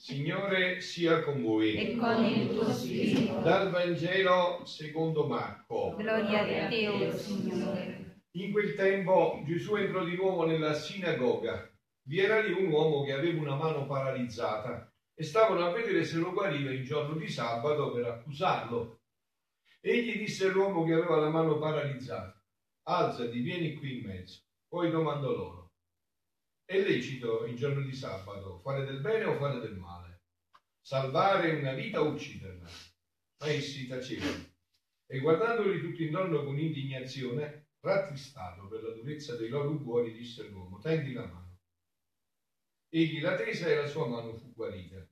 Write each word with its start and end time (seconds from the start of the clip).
Signore 0.00 0.80
sia 0.80 1.22
con 1.22 1.42
voi. 1.42 1.74
e 1.76 1.96
con 1.96 2.24
il 2.24 2.48
tuo 2.48 2.70
spirito. 2.72 3.40
Dal 3.40 3.70
Vangelo 3.70 4.64
secondo 4.64 5.26
Marco. 5.26 5.94
Gloria 5.96 6.42
a 6.42 6.68
te, 6.68 7.12
Signore. 7.16 8.22
In 8.32 8.52
quel 8.52 8.74
tempo 8.74 9.42
Gesù 9.46 9.76
entrò 9.76 10.04
di 10.04 10.16
nuovo 10.16 10.44
nella 10.46 10.74
sinagoga. 10.74 11.70
Vi 12.02 12.20
era 12.20 12.40
lì 12.40 12.52
un 12.52 12.70
uomo 12.70 13.04
che 13.04 13.12
aveva 13.12 13.40
una 13.40 13.54
mano 13.54 13.86
paralizzata 13.86 14.92
e 15.18 15.24
stavano 15.24 15.64
a 15.64 15.72
vedere 15.72 16.04
se 16.04 16.18
lo 16.18 16.30
guariva 16.30 16.70
il 16.70 16.84
giorno 16.84 17.16
di 17.16 17.28
sabato 17.28 17.90
per 17.90 18.04
accusarlo. 18.04 19.00
Egli 19.80 20.16
disse 20.16 20.46
all'uomo 20.46 20.84
che 20.84 20.92
aveva 20.92 21.16
la 21.16 21.28
mano 21.28 21.58
paralizzata, 21.58 22.40
alzati, 22.84 23.40
vieni 23.40 23.74
qui 23.74 23.98
in 23.98 24.06
mezzo. 24.06 24.42
Poi 24.68 24.92
domandò 24.92 25.34
loro, 25.34 25.72
è 26.64 26.78
lecito 26.78 27.46
il 27.46 27.56
giorno 27.56 27.80
di 27.80 27.92
sabato 27.92 28.60
fare 28.60 28.84
del 28.84 29.00
bene 29.00 29.24
o 29.24 29.38
fare 29.38 29.58
del 29.58 29.76
male? 29.76 30.20
Salvare 30.80 31.58
una 31.58 31.72
vita 31.72 32.00
o 32.00 32.12
ucciderla? 32.12 32.68
Ma 33.40 33.48
essi 33.48 33.88
tacevano. 33.88 34.46
E 35.10 35.18
guardandoli 35.18 35.80
tutti 35.80 36.04
intorno 36.04 36.44
con 36.44 36.56
indignazione, 36.56 37.70
rattristato 37.80 38.68
per 38.68 38.84
la 38.84 38.94
durezza 38.94 39.34
dei 39.34 39.48
loro 39.48 39.78
cuori, 39.78 40.12
disse 40.12 40.42
all'uomo, 40.42 40.78
tendi 40.78 41.12
la 41.12 41.26
mano. 41.26 41.58
Egli 42.90 43.20
la 43.20 43.34
tese 43.34 43.72
e 43.72 43.74
la 43.74 43.86
sua 43.86 44.06
mano 44.06 44.32
fu 44.34 44.52
guarita. 44.52 45.04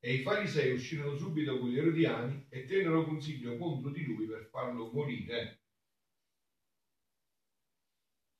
E 0.00 0.14
i 0.14 0.22
farisei 0.22 0.72
uscirono 0.72 1.16
subito 1.16 1.58
con 1.58 1.70
gli 1.70 1.78
erodiani 1.78 2.46
e 2.48 2.64
tennero 2.64 3.04
consiglio 3.04 3.56
contro 3.56 3.90
di 3.90 4.04
lui 4.04 4.26
per 4.26 4.48
farlo 4.50 4.90
morire. 4.92 5.60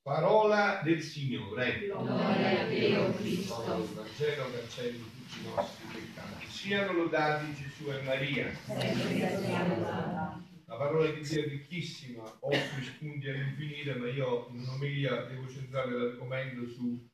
Parola 0.09 0.81
del 0.83 1.03
Signore. 1.03 1.87
Gloria 1.87 2.63
a 2.63 2.67
te, 2.67 2.97
o 2.97 3.13
Cristo. 3.13 3.63
Il 3.77 3.95
Vangelo 3.95 4.51
cancelli 4.53 4.99
tutti 4.99 5.39
i 5.41 5.55
nostri 5.55 5.87
peccati. 5.93 6.47
Siano 6.47 6.93
lodati 6.93 7.53
Gesù 7.55 7.91
e 7.91 8.03
Maria. 8.03 8.51
La 10.65 10.77
parola 10.77 11.11
di 11.11 11.21
Dio 11.21 11.43
è 11.43 11.49
ricchissima, 11.49 12.23
offre 12.41 12.83
spunti 12.83 13.29
all'infinito, 13.29 13.99
ma 13.99 14.09
io 14.11 14.49
in 14.53 14.61
un'omelia 14.61 15.25
devo 15.25 15.49
centrare 15.49 15.91
l'argomento 15.91 16.69
su, 16.69 17.07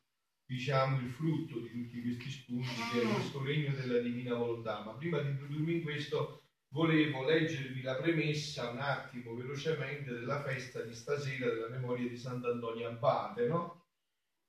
diciamo, 0.46 1.00
il 1.00 1.10
frutto 1.10 1.58
di 1.58 1.70
tutti 1.70 2.02
questi 2.02 2.30
spunti, 2.30 2.68
che 2.92 3.02
è 3.02 3.12
questo 3.12 3.42
regno 3.42 3.74
della 3.74 3.98
divina 3.98 4.34
volontà. 4.34 4.82
Ma 4.84 4.92
prima 4.92 5.20
di 5.20 5.30
introdurmi 5.30 5.74
in 5.74 5.82
questo, 5.82 6.42
volevo 6.68 7.24
leggervi 7.24 7.82
la 7.82 7.96
premessa 7.96 8.70
un 8.70 8.78
attimo 8.78 9.34
velocemente 9.34 10.12
della 10.12 10.42
festa 10.42 10.82
di 10.82 10.94
stasera 10.94 11.48
della 11.48 11.68
memoria 11.68 12.08
di 12.08 12.16
Sant'Antonio 12.16 12.88
Abate, 12.88 13.46
no? 13.46 13.86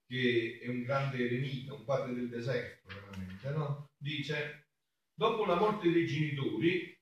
Che 0.08 0.60
è 0.62 0.68
un 0.68 0.84
grande 0.84 1.18
eremita, 1.18 1.73
un 1.73 1.84
padre 1.84 2.14
del 2.14 2.30
deserto, 2.30 2.88
veramente, 2.94 3.50
no? 3.50 3.90
Dice, 3.98 4.68
dopo 5.14 5.46
la 5.46 5.56
morte 5.56 5.92
dei 5.92 6.06
genitori, 6.06 6.96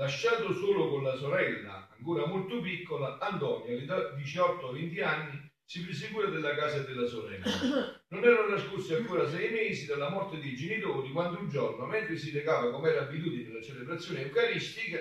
Lasciato 0.00 0.54
solo 0.54 0.88
con 0.88 1.02
la 1.02 1.14
sorella, 1.14 1.86
ancora 1.94 2.24
molto 2.24 2.60
piccola, 2.62 3.18
Antonio, 3.18 3.76
all'età 3.76 4.14
di 4.14 4.22
18-20 4.22 5.04
anni, 5.04 5.52
si 5.62 5.84
prese 5.84 6.10
cura 6.10 6.30
della 6.30 6.54
casa 6.54 6.78
della 6.78 7.06
sorella. 7.06 7.44
Non 8.12 8.24
erano 8.24 8.48
trascorsi 8.48 8.92
ancora 8.92 9.28
sei 9.28 9.50
mesi 9.50 9.86
dalla 9.86 10.08
morte 10.08 10.38
dei 10.38 10.56
genitori 10.56 11.12
quando 11.12 11.38
un 11.38 11.48
giorno, 11.48 11.86
mentre 11.86 12.16
si 12.16 12.30
recava 12.30 12.70
come 12.70 12.90
era 12.90 13.02
abitudine 13.02 13.48
nella 13.48 13.62
celebrazione 13.62 14.22
eucaristica, 14.22 14.98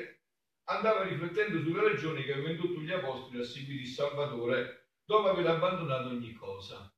andava 0.66 1.04
riflettendo 1.04 1.60
sulle 1.60 1.82
ragioni 1.82 2.24
che 2.24 2.34
avevano 2.34 2.52
indotto 2.52 2.80
gli 2.82 2.92
apostoli 2.92 3.40
a 3.40 3.44
seguire 3.44 3.82
il 3.82 3.88
Salvatore 3.88 4.84
dopo 5.04 5.28
aver 5.28 5.48
abbandonato 5.48 6.10
ogni 6.10 6.32
cosa. 6.34 6.89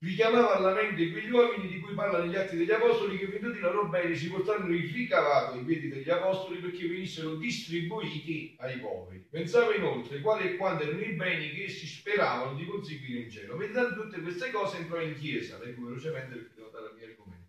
Richiamava 0.00 0.54
alla 0.54 0.74
mente 0.74 1.10
quegli 1.10 1.28
uomini 1.28 1.66
di 1.66 1.80
cui 1.80 1.92
parla 1.92 2.22
negli 2.22 2.36
Atti 2.36 2.56
degli 2.56 2.70
Apostoli 2.70 3.18
che 3.18 3.26
venduti 3.26 3.58
i 3.58 3.60
loro 3.60 3.88
beni 3.88 4.14
si 4.14 4.30
portarono 4.30 4.72
il 4.72 4.88
ricavato 4.92 5.58
ai 5.58 5.64
piedi 5.64 5.88
degli 5.88 6.08
Apostoli 6.08 6.60
perché 6.60 6.86
venissero 6.86 7.34
distribuiti 7.34 8.54
ai 8.60 8.78
poveri. 8.78 9.26
Pensava 9.28 9.74
inoltre 9.74 10.20
quali 10.20 10.50
e 10.50 10.56
quanti 10.56 10.84
erano 10.84 11.00
i 11.00 11.14
beni 11.14 11.50
che 11.50 11.64
essi 11.64 11.86
speravano 11.86 12.56
di 12.56 12.64
conseguire 12.64 13.22
in 13.22 13.30
cielo. 13.30 13.56
Meditando 13.56 14.02
tutte 14.02 14.20
queste 14.20 14.52
cose 14.52 14.76
entrò 14.76 15.00
in 15.00 15.18
chiesa, 15.18 15.58
leggo 15.58 15.86
velocemente 15.86 16.36
perché 16.36 16.54
devo 16.54 16.68
dare 16.68 16.86
al 16.86 16.94
mio 16.94 17.06
argomento. 17.06 17.48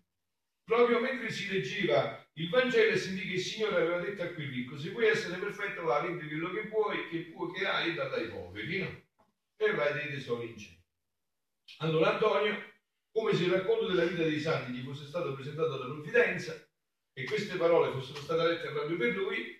Proprio 0.64 0.98
mentre 0.98 1.30
si 1.30 1.48
leggeva 1.48 2.26
il 2.32 2.48
Vangelo 2.48 2.96
sentì 2.96 3.28
che 3.28 3.34
il 3.34 3.40
Signore 3.40 3.76
aveva 3.76 4.00
detto 4.00 4.22
a 4.22 4.26
quel 4.26 4.48
ricco, 4.48 4.76
se 4.76 4.90
vuoi 4.90 5.06
essere 5.06 5.36
perfetto 5.36 5.84
va, 5.84 6.00
vendi 6.00 6.26
quello 6.26 6.50
che 6.50 6.66
puoi, 6.66 7.08
che 7.10 7.30
puoi, 7.32 7.52
che 7.52 7.64
hai, 7.64 7.90
e 7.90 7.94
dalla 7.94 8.16
ai 8.16 8.28
poveri, 8.28 8.78
no? 8.80 9.02
E 9.56 9.72
vai 9.72 9.92
dei 9.92 10.08
tesori 10.08 10.50
in 10.50 10.58
cielo. 10.58 10.79
Allora 11.78 12.12
Antonio, 12.12 12.72
come 13.12 13.34
se 13.34 13.44
il 13.44 13.52
racconto 13.52 13.86
della 13.86 14.04
vita 14.04 14.22
dei 14.22 14.38
santi 14.38 14.72
gli 14.72 14.84
fosse 14.84 15.06
stato 15.06 15.34
presentato 15.34 15.70
dalla 15.70 15.86
provvidenza 15.86 16.54
e 17.12 17.24
queste 17.24 17.56
parole 17.56 17.92
fossero 17.92 18.20
state 18.20 18.42
lette 18.46 18.70
proprio 18.70 18.96
per 18.96 19.16
lui, 19.16 19.58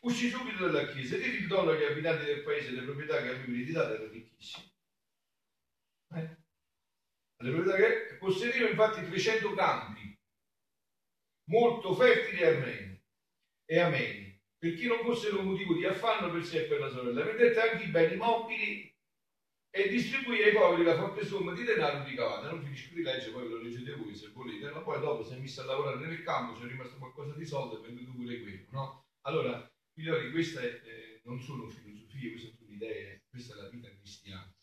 uscì 0.00 0.28
subito 0.28 0.66
dalla 0.66 0.86
chiesa 0.86 1.16
ed 1.16 1.34
il 1.34 1.46
dono 1.46 1.70
agli 1.70 1.84
abitanti 1.84 2.24
del 2.24 2.42
paese 2.42 2.70
le 2.70 2.82
proprietà 2.82 3.20
che 3.20 3.28
aveva 3.28 3.44
ereditato 3.44 3.94
erano 3.94 4.10
ricchissime. 4.10 4.70
Eh? 6.14 6.36
Le 7.36 7.50
proprietà 7.50 7.76
che 7.76 8.16
possedeva 8.18 8.68
infatti 8.68 9.04
300 9.04 9.54
campi, 9.54 10.18
molto 11.50 11.94
fertili 11.94 12.40
e 12.40 12.46
ameni, 12.46 13.02
e 13.64 13.78
ameni, 13.78 14.40
perché 14.58 14.86
non 14.86 15.02
fossero 15.02 15.40
un 15.40 15.46
motivo 15.46 15.74
di 15.74 15.84
affanno 15.84 16.30
per 16.30 16.44
sé 16.44 16.64
e 16.64 16.68
per 16.68 16.80
la 16.80 16.88
sorella. 16.88 17.24
Vendette 17.24 17.60
anche 17.60 17.84
i 17.84 17.88
beni 17.88 18.16
mobili 18.16 18.91
e 19.74 19.88
distribuì 19.88 20.42
ai 20.42 20.52
poveri 20.52 20.84
la 20.84 20.98
forte 20.98 21.24
somma 21.24 21.54
di 21.54 21.64
denaro 21.64 22.04
ricavata. 22.04 22.50
Non 22.50 22.62
finisco 22.62 22.94
di 22.94 23.02
leggere, 23.02 23.32
poi 23.32 23.44
ve 23.44 23.48
lo 23.48 23.62
leggete 23.62 23.94
voi 23.94 24.14
se 24.14 24.28
volete, 24.28 24.70
ma 24.70 24.80
poi 24.80 25.00
dopo 25.00 25.24
si 25.24 25.32
è 25.32 25.38
messo 25.38 25.62
a 25.62 25.64
lavorare 25.64 26.06
nel 26.06 26.22
campo, 26.22 26.60
c'è 26.60 26.66
rimasto 26.66 26.98
qualcosa 26.98 27.32
di 27.32 27.46
soldo 27.46 27.78
e 27.78 27.86
venduto 27.86 28.12
pure 28.12 28.38
quello, 28.42 28.66
no? 28.70 29.06
Allora, 29.22 29.72
figlioli, 29.94 30.30
queste 30.30 30.82
eh, 30.82 31.20
non 31.24 31.40
sono 31.40 31.66
filosofie, 31.68 32.32
queste 32.32 32.54
sono 32.54 32.70
idee, 32.70 33.24
questa 33.30 33.54
è 33.54 33.62
la 33.62 33.68
vita 33.70 33.88
cristiana, 33.88 34.54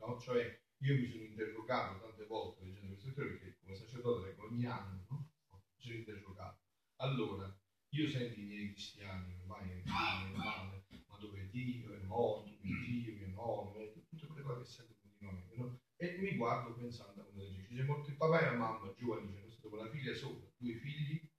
no? 0.00 0.20
Cioè, 0.20 0.60
io 0.82 0.94
mi 0.96 1.08
sono 1.08 1.22
interrogato 1.22 2.00
tante 2.00 2.26
volte 2.26 2.62
leggendo 2.64 2.92
queste 2.92 3.10
storie 3.10 3.30
perché 3.30 3.56
come 3.62 3.74
sacerdote 3.74 4.36
ogni 4.36 4.66
anno, 4.66 5.06
no? 5.08 5.30
Mi 5.50 5.82
sono 5.82 5.94
interrogato. 5.94 6.60
Allora, 6.96 7.58
io 7.94 8.06
sento 8.06 8.38
i 8.38 8.42
miei 8.42 8.72
cristiani, 8.72 9.34
ormai 9.40 9.70
è 9.70 9.82
male, 9.86 10.28
ma 10.36 11.18
dove 11.22 11.40
è 11.40 11.44
Dio, 11.44 11.94
è 11.94 11.98
morto, 12.04 12.50
mio 12.60 12.80
Dio, 12.84 13.14
mio 13.14 13.28
nonno, 13.28 14.01
cose 14.42 14.62
che 14.62 14.68
sento 14.68 14.94
continuamente, 15.00 15.56
no? 15.56 15.80
E 15.96 16.18
mi 16.18 16.36
guardo 16.36 16.74
pensando 16.74 17.22
a 17.22 17.24
come 17.24 17.48
dice, 17.48 17.74
c'è 17.74 17.82
morto 17.84 18.10
il 18.10 18.16
papà 18.16 18.40
e 18.40 18.44
la 18.44 18.56
mamma, 18.56 18.92
giovani, 18.94 19.34
c'è 19.34 19.50
stato 19.50 19.68
con 19.68 19.78
la 19.78 19.90
figlia 19.90 20.14
sopra, 20.14 20.50
due 20.56 20.74
figli, 20.74 21.30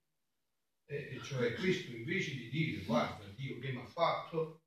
e, 0.86 1.16
e 1.16 1.22
cioè 1.22 1.54
questo 1.56 1.92
invece 1.96 2.36
di 2.36 2.50
dire, 2.50 2.84
guarda 2.84 3.26
Dio 3.30 3.60
che 3.60 3.72
mi 3.72 3.80
ha 3.80 3.86
fatto, 3.86 4.64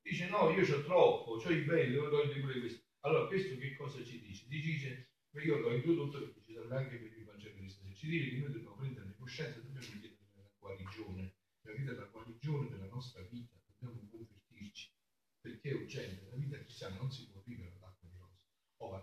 dice 0.00 0.28
no, 0.28 0.50
io 0.50 0.62
ho 0.62 0.82
troppo, 0.82 1.32
ho 1.32 1.50
i 1.50 1.62
beni, 1.62 1.92
devo 1.92 2.08
togliere 2.08 2.40
pure 2.40 2.60
questo. 2.60 2.84
Allora 3.00 3.26
questo 3.26 3.56
che 3.56 3.76
cosa 3.76 4.02
ci 4.02 4.20
dice? 4.20 4.46
Ci 4.48 4.60
dice, 4.60 5.10
ma 5.30 5.42
io 5.42 5.58
l'ho 5.58 5.74
introdotto 5.74 6.18
perché 6.18 6.40
ci 6.42 6.52
serve 6.52 6.76
anche 6.76 6.96
per 6.96 7.16
il 7.16 7.26
stasera, 7.70 7.94
ci 7.94 8.08
dice 8.08 8.30
che 8.30 8.38
noi 8.38 8.52
dobbiamo 8.52 8.76
prendere 8.76 9.14
coscienza, 9.16 9.60
dobbiamo 9.60 9.86
chiedere 9.86 10.16
la 10.34 10.50
guarigione, 10.58 11.34
la 11.62 11.72
vita 11.72 11.92
è 11.92 11.94
la 11.94 12.04
guarigione 12.04 12.68
della 12.68 12.86
nostra 12.86 13.22
vita, 13.22 13.56
dobbiamo 13.66 14.08
convertirci, 14.08 14.92
perché 15.40 15.70
è 15.70 15.74
urgente, 15.74 16.28
la 16.30 16.36
vita 16.36 16.58
cristiana 16.58 16.96
non 16.96 17.10
si 17.10 17.28
può 17.28 17.42
vivere 17.44 17.74
all'acqua 17.76 18.08
di 18.08 18.16
rosa, 18.18 18.40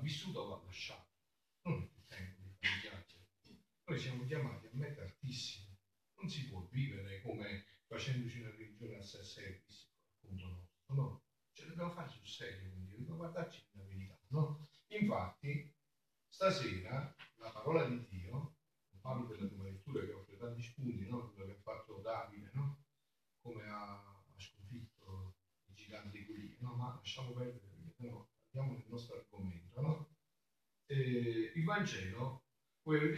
o 0.04 0.08
va 0.08 0.10
vissuta 0.10 0.40
o 0.40 0.48
va 0.48 0.62
lasciata, 0.66 1.08
non 1.64 1.82
il 1.82 2.08
tempo 2.08 2.42
di 2.42 2.68
chiacchiere. 2.82 3.28
Noi 3.86 4.00
siamo 4.00 4.26
chiamati 4.26 4.68
a 4.68 4.70
meta 4.74 5.02
altissima, 5.02 5.76
non 6.16 6.30
si 6.30 6.50
può 6.50 6.68
vivere 6.70 7.22
come 7.22 7.66
facendoci 7.86 8.40
una 8.42 8.52
religione 8.52 8.98
a 8.98 9.02
sé 9.02 9.24
service, 9.24 9.88
appunto 10.18 10.46
nostro, 10.46 10.94
no? 10.96 11.24
Ce 11.54 11.68
dobbiamo 11.68 11.92
fare 11.92 12.10
sul 12.10 12.26
serio, 12.26 12.72
quindi 12.72 12.92
dobbiamo 12.92 13.18
guardarci 13.18 13.66
nella 13.72 13.88
verità, 13.88 14.20
no? 14.30 14.68
Infatti, 14.88 15.74
stasera 16.28 17.16
la 17.36 17.52
parola 17.52 17.88
di 17.88 18.06
Dio, 18.10 18.58
parlo 19.00 19.28
della 19.28 19.48
tua 19.48 19.64
lettura 19.66 20.04
che 20.04 20.14
offre 20.14 20.38
tanti 20.38 20.62
spunti, 20.62 21.08
no? 21.08 21.32
Quello 21.32 21.46
che 21.46 21.58
ha 21.58 21.62
fatto 21.62 22.02
Davide, 22.02 22.50
no? 22.54 22.86
Come 23.42 23.64
ha, 23.68 24.00
ha 24.00 24.34
sconfitto 24.38 25.38
i 25.66 25.74
giganti 25.74 26.18
di 26.20 26.26
Golia, 26.26 26.58
no? 26.60 26.76
Ma 26.76 26.96
lasciamo 26.96 27.32
perdere 27.32 27.68
perché 27.84 28.08
no, 28.08 28.30
andiamo 28.54 28.78
nel 28.78 28.88
nostro 28.88 29.18
argomento, 29.18 29.82
no? 29.82 30.16
Eh, 30.86 31.52
il 31.56 31.64
Vangelo, 31.64 32.46
voi 32.84 32.98
avete 32.98 33.18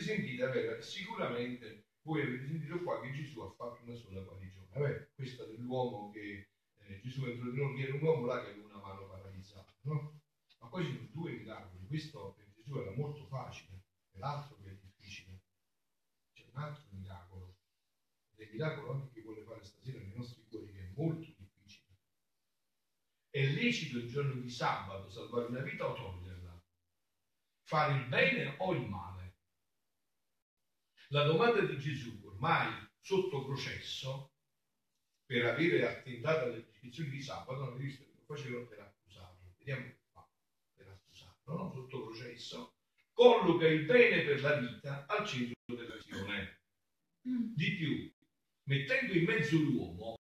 avere 0.75 0.81
sicuramente 0.81 1.86
voi 2.01 2.22
avete 2.22 2.45
sentito 2.45 2.83
qua 2.83 3.01
che 3.01 3.12
Gesù 3.12 3.39
ha 3.42 3.51
fatto 3.51 3.83
una 3.83 3.95
sola 3.95 4.22
guarigione. 4.22 4.68
Vabbè, 4.74 5.10
questa 5.16 5.45
dell'uomo 5.45 6.12
che 6.12 6.50
eh, 6.77 7.00
Gesù 7.01 7.25
entrò 7.25 7.50
di 7.50 7.57
noi, 7.57 7.81
era 7.81 7.95
un 7.95 8.04
uomo 8.04 8.25
là 8.25 8.44
che 8.44 8.51
aveva 8.51 8.66
una 8.68 8.80
mano 8.80 9.07
paralizzata, 9.07 9.74
no? 9.81 10.22
Ma 10.60 10.68
poi 10.68 10.86
ci 10.86 10.94
sono 10.94 11.07
due 11.12 11.31
miracoli. 11.31 11.88
Questo 11.88 12.33
per 12.38 12.51
Gesù 12.54 12.77
era 12.77 12.92
molto 12.92 13.25
facile, 13.25 13.86
e 14.12 14.19
l'altro 14.19 14.57
che 14.62 14.69
è 14.69 14.77
difficile. 14.80 15.42
C'è 16.33 16.45
un 16.54 16.62
altro 16.62 16.86
miracolo, 16.92 17.57
ed 18.36 18.48
il 18.48 18.54
miracolo 18.54 18.92
anche 18.92 19.12
che 19.12 19.21
vuole 19.21 19.42
fare 19.42 19.63
stasera 19.63 19.98
nei 20.00 20.13
nostri 20.16 20.44
cuori, 20.48 20.71
che 20.71 20.80
è 20.80 20.92
molto 20.95 21.33
difficile. 21.38 21.98
È 23.30 23.44
lecito 23.48 23.98
il 23.98 24.07
giorno 24.07 24.39
di 24.39 24.50
sabato 24.50 25.10
salvare 25.10 25.48
una 25.48 25.62
vita 25.62 25.89
o 25.89 25.94
toglierla? 25.94 26.63
Fare 27.63 27.95
il 27.95 28.07
bene 28.07 28.56
o 28.60 28.74
il 28.74 28.88
male? 28.88 29.25
La 31.10 31.24
domanda 31.24 31.62
di 31.62 31.78
Gesù, 31.78 32.19
ormai 32.24 32.74
sotto 33.00 33.46
processo, 33.46 34.31
per 35.25 35.46
avere 35.46 35.88
attentato 35.88 36.46
alle 36.46 36.62
prescrizioni 36.62 37.10
di 37.10 37.22
sabato, 37.22 37.66
non 37.66 37.78
visto 37.78 38.04
che 38.04 38.12
lo 38.16 38.24
facevano 38.25 38.66
per 38.66 38.80
accusarlo. 38.80 39.54
Vediamo 39.57 39.94
fa 40.12 40.28
per 40.74 40.88
accusarlo, 40.88 41.57
no? 41.57 41.72
sotto 41.72 42.06
processo, 42.06 42.75
colloca 43.13 43.68
il 43.68 43.86
bene 43.86 44.24
per 44.24 44.42
la 44.42 44.57
vita 44.57 45.06
al 45.07 45.25
centro 45.28 45.75
dell'azione. 45.75 46.62
Di 47.22 47.75
più, 47.75 48.12
mettendo 48.63 49.13
in 49.13 49.25
mezzo 49.25 49.57
l'uomo, 49.57 50.16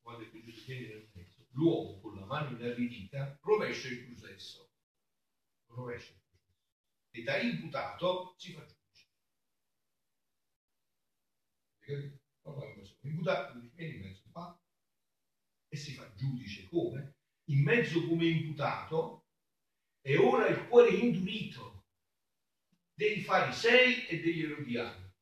quando 0.00 0.28
che 0.28 0.42
Gesù 0.42 0.64
viene 0.64 0.88
nel 0.88 1.08
mezzo, 1.12 1.46
l'uomo 1.50 2.00
con 2.00 2.16
la 2.16 2.24
mano 2.24 2.56
inarridita 2.56 3.38
rovescia 3.42 3.88
il 3.88 4.04
processo. 4.06 4.70
Rovescia 5.66 6.12
il 6.12 6.20
processo. 6.28 6.64
E 7.10 7.22
da 7.22 7.38
imputato 7.38 8.34
si 8.36 8.52
fa 8.52 8.64
Imputato, 13.00 13.58
viene 13.74 13.94
in 13.94 14.00
mezzo, 14.00 14.22
fa 14.30 14.58
e 15.68 15.76
si 15.76 15.92
fa 15.92 16.12
giudice. 16.14 16.68
Come? 16.68 17.14
In 17.50 17.62
mezzo 17.62 18.06
come 18.06 18.26
imputato 18.26 19.26
e 20.00 20.16
ora 20.16 20.48
il 20.48 20.66
cuore 20.66 20.90
indurito 20.90 21.86
dei 22.94 23.20
farisei 23.20 24.06
e 24.06 24.20
degli 24.20 24.42
erodiani, 24.42 25.12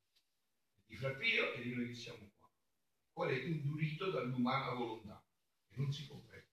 di 0.87 0.97
Fra 0.97 1.15
Pio 1.15 1.53
e 1.53 1.63
di 1.63 1.75
noi 1.75 1.89
che 1.89 1.95
siamo 1.95 2.31
qua. 2.37 2.49
Il 2.49 3.13
cuore 3.13 3.37
indurito 3.39 4.11
dall'umana 4.11 4.73
volontà, 4.75 5.23
che 5.67 5.77
non 5.77 5.93
si 5.93 6.07
comprende. 6.07 6.53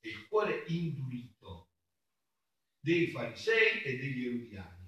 E 0.00 0.08
il 0.08 0.26
cuore 0.26 0.64
indurito 0.66 1.70
dei 2.80 3.08
farisei 3.08 3.82
e 3.82 3.96
degli 3.96 4.26
erodiani, 4.26 4.81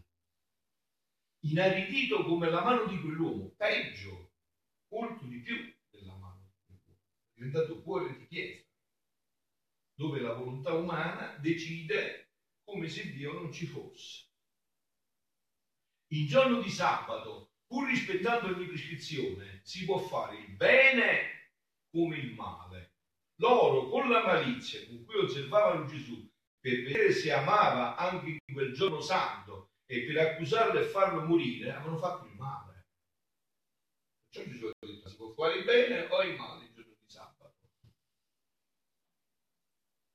inaridito 1.44 2.24
come 2.24 2.48
la 2.48 2.62
mano 2.62 2.86
di 2.86 3.00
quell'uomo, 3.00 3.54
peggio, 3.56 4.32
molto 4.88 5.26
di 5.26 5.40
più 5.40 5.56
della 5.90 6.16
mano 6.16 6.40
di 6.42 6.52
quell'uomo, 6.64 6.98
è 6.98 7.32
diventato 7.34 7.82
cuore 7.82 8.16
di 8.16 8.24
pietra, 8.26 8.66
dove 9.94 10.20
la 10.20 10.32
volontà 10.32 10.72
umana 10.72 11.36
decide 11.38 12.30
come 12.64 12.88
se 12.88 13.10
Dio 13.12 13.32
non 13.32 13.52
ci 13.52 13.66
fosse. 13.66 14.28
Il 16.08 16.26
giorno 16.28 16.60
di 16.60 16.70
sabato, 16.70 17.52
pur 17.66 17.88
rispettando 17.88 18.54
ogni 18.54 18.66
prescrizione, 18.66 19.60
si 19.64 19.84
può 19.84 19.98
fare 19.98 20.36
il 20.38 20.54
bene 20.54 21.50
come 21.90 22.16
il 22.16 22.34
male. 22.34 22.92
Loro, 23.36 23.88
con 23.88 24.08
la 24.08 24.24
malizia 24.24 24.86
con 24.86 25.04
cui 25.04 25.16
osservavano 25.16 25.86
Gesù, 25.86 26.30
per 26.60 26.82
vedere 26.82 27.12
se 27.12 27.32
amava 27.32 27.96
anche 27.96 28.38
in 28.44 28.54
quel 28.54 28.72
giorno 28.72 29.00
santo 29.00 29.63
e 29.86 30.04
per 30.04 30.18
accusarlo 30.18 30.80
e 30.80 30.84
farlo 30.84 31.24
morire, 31.24 31.72
avevano 31.72 31.98
fatto 31.98 32.26
il 32.26 32.34
male. 32.34 32.86
Perciò 34.28 34.50
Gesù 34.50 34.66
ha 34.66 34.86
detto, 34.86 35.08
si 35.08 35.16
può 35.16 35.32
fare 35.32 35.58
il 35.58 35.64
bene 35.64 36.06
o 36.06 36.22
il 36.22 36.36
male 36.36 36.64
il 36.64 36.72
giorno 36.72 36.94
di 36.98 37.10
sabato. 37.10 37.52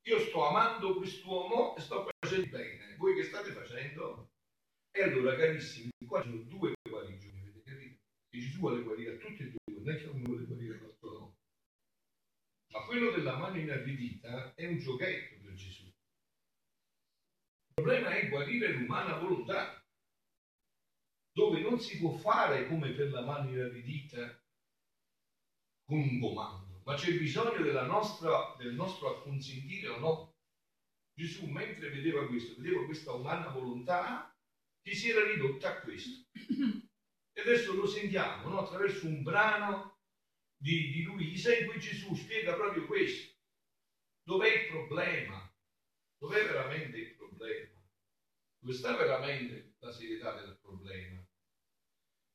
Io 0.08 0.20
sto 0.20 0.48
amando 0.48 0.96
quest'uomo 0.96 1.76
e 1.76 1.82
sto 1.82 2.08
facendo 2.20 2.44
il 2.44 2.50
bene. 2.50 2.96
Voi 2.98 3.16
che 3.16 3.24
state 3.24 3.52
facendo? 3.52 4.32
E 4.92 5.04
allora, 5.04 5.36
carissimi, 5.36 5.92
qua 6.08 6.22
ci 6.24 6.30
sono 6.30 6.42
due 6.44 6.74
guarigioni, 6.82 7.40
avete 7.42 7.62
capito? 7.62 8.00
E 8.30 8.40
Gesù 8.40 8.60
vuole 8.60 8.82
guarire 8.82 9.16
a 9.16 9.18
tutti 9.18 9.44
e 9.44 9.52
due, 9.52 9.80
non 9.80 9.90
è 9.94 9.98
che 9.98 10.06
uno 10.06 10.24
vuole 10.24 10.46
guarire 10.46 10.80
l'altro 10.80 11.12
no. 11.12 11.38
Ma 12.72 12.86
quello 12.86 13.12
della 13.12 13.38
mano 13.38 13.58
inarridita 13.58 14.54
è 14.56 14.66
un 14.66 14.78
giochetto. 14.78 15.39
Il 17.80 17.86
problema 17.86 18.10
è 18.10 18.28
guarire 18.28 18.74
l'umana 18.74 19.18
volontà, 19.20 19.82
dove 21.32 21.62
non 21.62 21.80
si 21.80 21.98
può 21.98 22.12
fare 22.12 22.68
come 22.68 22.92
per 22.92 23.10
la 23.10 23.22
mano 23.22 23.52
inarridita 23.52 24.38
con 25.86 26.00
un 26.00 26.20
comando, 26.20 26.82
ma 26.84 26.96
c'è 26.96 27.18
bisogno 27.18 27.72
nostra, 27.84 28.54
del 28.58 28.74
nostro 28.74 29.16
acconsentire 29.16 29.88
o 29.88 30.00
no. 30.00 30.36
Gesù, 31.14 31.46
mentre 31.46 31.90
vedeva 31.90 32.28
questo, 32.28 32.62
vedeva 32.62 32.84
questa 32.84 33.14
umana 33.14 33.48
volontà 33.48 34.38
che 34.82 34.94
si 34.94 35.10
era 35.10 35.24
ridotta 35.24 35.70
a 35.70 35.80
questo. 35.80 36.28
E 37.32 37.42
adesso 37.42 37.74
lo 37.74 37.88
sentiamo 37.88 38.50
no? 38.50 38.60
attraverso 38.60 39.08
un 39.08 39.24
brano 39.24 40.02
di, 40.58 40.92
di 40.92 41.04
Luisa 41.04 41.58
in 41.58 41.68
cui 41.68 41.80
Gesù 41.80 42.14
spiega 42.14 42.56
proprio 42.56 42.86
questo. 42.86 43.38
Dov'è 44.24 44.64
il 44.64 44.68
problema? 44.68 45.50
Dov'è 46.18 46.44
veramente 46.44 46.98
il 46.98 47.16
problema? 47.16 47.69
Dove 48.62 48.74
sta 48.74 48.96
veramente 48.96 49.76
la 49.80 49.92
serietà 49.92 50.34
del 50.34 50.58
problema? 50.60 51.26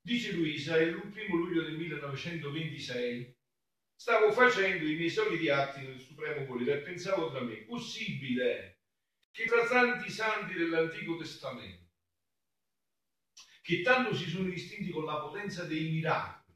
Dice 0.00 0.32
Luisa, 0.32 0.78
il 0.78 1.08
primo 1.10 1.36
luglio 1.36 1.62
del 1.62 1.76
1926, 1.76 3.36
stavo 3.94 4.32
facendo 4.32 4.86
i 4.86 4.96
miei 4.96 5.10
soliti 5.10 5.48
atti 5.48 5.82
nel 5.82 6.00
supremo 6.00 6.44
volere 6.46 6.80
e 6.80 6.82
pensavo 6.82 7.30
tra 7.30 7.40
me, 7.40 7.64
possibile 7.64 8.78
che 9.30 9.44
tra 9.44 9.66
tanti 9.66 10.08
santi 10.10 10.54
dell'Antico 10.54 11.16
Testamento 11.16 11.82
che 13.60 13.80
tanto 13.80 14.14
si 14.14 14.28
sono 14.28 14.44
distinti 14.44 14.90
con 14.90 15.04
la 15.04 15.18
potenza 15.18 15.64
dei 15.64 15.88
miracoli, 15.88 16.54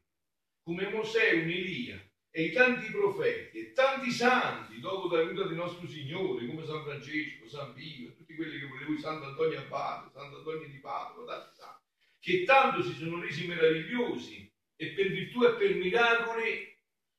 come 0.61 0.89
Mosè, 0.89 1.31
un 1.31 1.49
Elia 1.49 2.08
e 2.39 2.43
i 2.43 2.51
tanti 2.53 2.89
profeti 2.89 3.57
e 3.57 3.71
tanti 3.73 4.09
santi 4.11 4.79
dopo 4.79 5.13
la 5.13 5.25
venuta 5.25 5.45
di 5.45 5.55
nostro 5.55 5.85
Signore, 5.85 6.45
come 6.45 6.65
San 6.65 6.83
Francesco, 6.83 7.49
San 7.49 7.73
Pio, 7.73 8.13
tutti 8.13 8.33
quelli 8.33 8.59
che 8.59 8.67
volevo, 8.67 8.97
Sant'Antonio 8.97 9.59
Abate, 9.59 10.09
Sant'Antonio 10.13 10.65
di 10.69 10.77
Padova, 10.77 11.33
tanti 11.33 11.55
santi, 11.57 11.83
che 12.17 12.43
tanto 12.45 12.81
si 12.81 12.93
sono 12.93 13.19
resi 13.19 13.45
meravigliosi 13.45 14.49
e 14.77 14.87
per 14.93 15.09
virtù 15.09 15.43
e 15.43 15.51
per 15.55 15.75
miracoli 15.75 16.73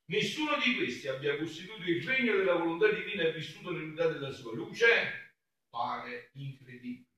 nessuno 0.06 0.56
di 0.56 0.74
questi 0.74 1.06
abbia 1.06 1.36
costituito 1.36 1.84
il 1.84 2.02
regno 2.02 2.36
della 2.36 2.54
volontà 2.54 2.88
divina 2.88 3.22
e 3.22 3.32
vissuto 3.32 3.72
nell'unità 3.72 4.06
della 4.06 4.30
sua 4.30 4.54
luce, 4.54 5.34
pare 5.68 6.30
incredibile 6.32 7.08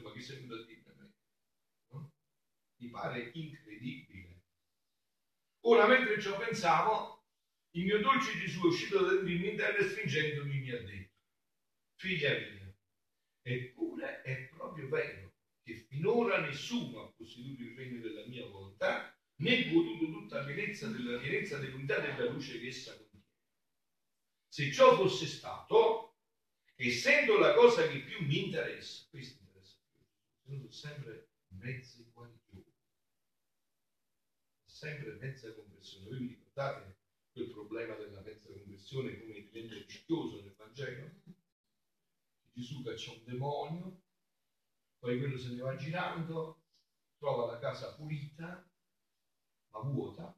ma 0.00 0.12
che 0.12 0.20
sei 0.20 0.36
venuto 0.36 0.60
a 0.60 0.64
dire 0.64 0.94
me? 0.96 2.10
Mi 2.76 2.88
pare 2.88 3.30
incredibile. 3.32 3.67
Ora, 5.68 5.86
mentre 5.86 6.18
ciò 6.18 6.34
pensavo, 6.38 7.24
il 7.72 7.84
mio 7.84 8.00
dolce 8.00 8.38
Gesù 8.38 8.62
è 8.62 8.66
uscito 8.68 9.02
dal 9.02 9.22
mio 9.22 9.50
interno 9.50 9.76
e 9.76 9.88
stringendomi 9.88 10.60
mi 10.60 10.70
ha 10.70 10.78
detto, 10.80 11.12
figlia 11.94 12.30
mia, 12.30 12.72
eppure 13.42 14.22
è 14.22 14.46
proprio 14.46 14.88
vero 14.88 15.30
che 15.62 15.74
finora 15.74 16.38
nessuno 16.40 17.00
ha 17.00 17.12
posseduto 17.14 17.60
il 17.60 17.74
regno 17.74 18.00
della 18.00 18.24
mia 18.24 18.46
volontà, 18.46 19.14
né 19.42 19.70
goduto 19.70 20.08
tutta 20.08 20.38
la 20.38 20.46
pienezza 20.46 20.86
della 20.86 21.18
pienezza 21.18 21.58
dell'unità 21.58 21.98
della 21.98 22.24
luce 22.30 22.58
che 22.58 22.68
essa 22.68 22.96
contiene. 22.96 23.26
Se 24.48 24.72
ciò 24.72 24.96
fosse 24.96 25.26
stato, 25.26 26.14
essendo 26.76 27.36
la 27.36 27.52
cosa 27.52 27.86
che 27.86 27.98
più 27.98 28.24
mi 28.24 28.42
interessa, 28.46 29.04
questo 29.10 29.36
sono 30.46 30.70
sempre 30.70 31.26
mezzi 31.58 32.08
guarigioni, 32.10 32.67
sempre 34.78 35.14
mezza 35.14 35.52
conversione. 35.52 36.06
Voi 36.06 36.18
vi 36.18 36.26
ricordate 36.28 36.96
quel 37.32 37.50
problema 37.50 37.94
della 37.94 38.20
mezza 38.20 38.48
conversione 38.52 39.18
come 39.18 39.48
diventa 39.50 39.74
rischioso 39.74 40.40
nel 40.40 40.54
Vangelo? 40.56 41.10
Gesù 42.52 42.82
caccia 42.82 43.12
un 43.12 43.24
demonio, 43.24 44.02
poi 44.98 45.18
quello 45.18 45.36
se 45.36 45.54
ne 45.54 45.62
va 45.62 45.74
girando, 45.74 46.62
trova 47.18 47.52
la 47.52 47.58
casa 47.58 47.94
pulita, 47.94 48.68
ma 49.70 49.78
vuota, 49.80 50.36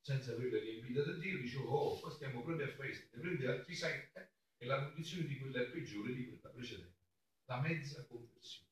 senza 0.00 0.32
averla 0.32 0.58
riempita 0.58 1.02
da 1.02 1.12
Dio, 1.12 1.38
dice, 1.38 1.58
oh, 1.58 1.98
qua 2.00 2.10
stiamo 2.10 2.42
proprio 2.42 2.66
a 2.66 2.70
festa, 2.70 3.16
ne 3.16 3.22
prende 3.22 3.48
altri 3.48 3.74
sette, 3.74 4.32
e 4.56 4.66
la 4.66 4.82
condizione 4.82 5.26
di 5.26 5.38
quella 5.38 5.60
è 5.60 5.70
peggiore 5.70 6.14
di 6.14 6.26
quella 6.26 6.54
precedente, 6.54 6.96
la 7.44 7.60
mezza 7.60 8.04
conversione 8.06 8.70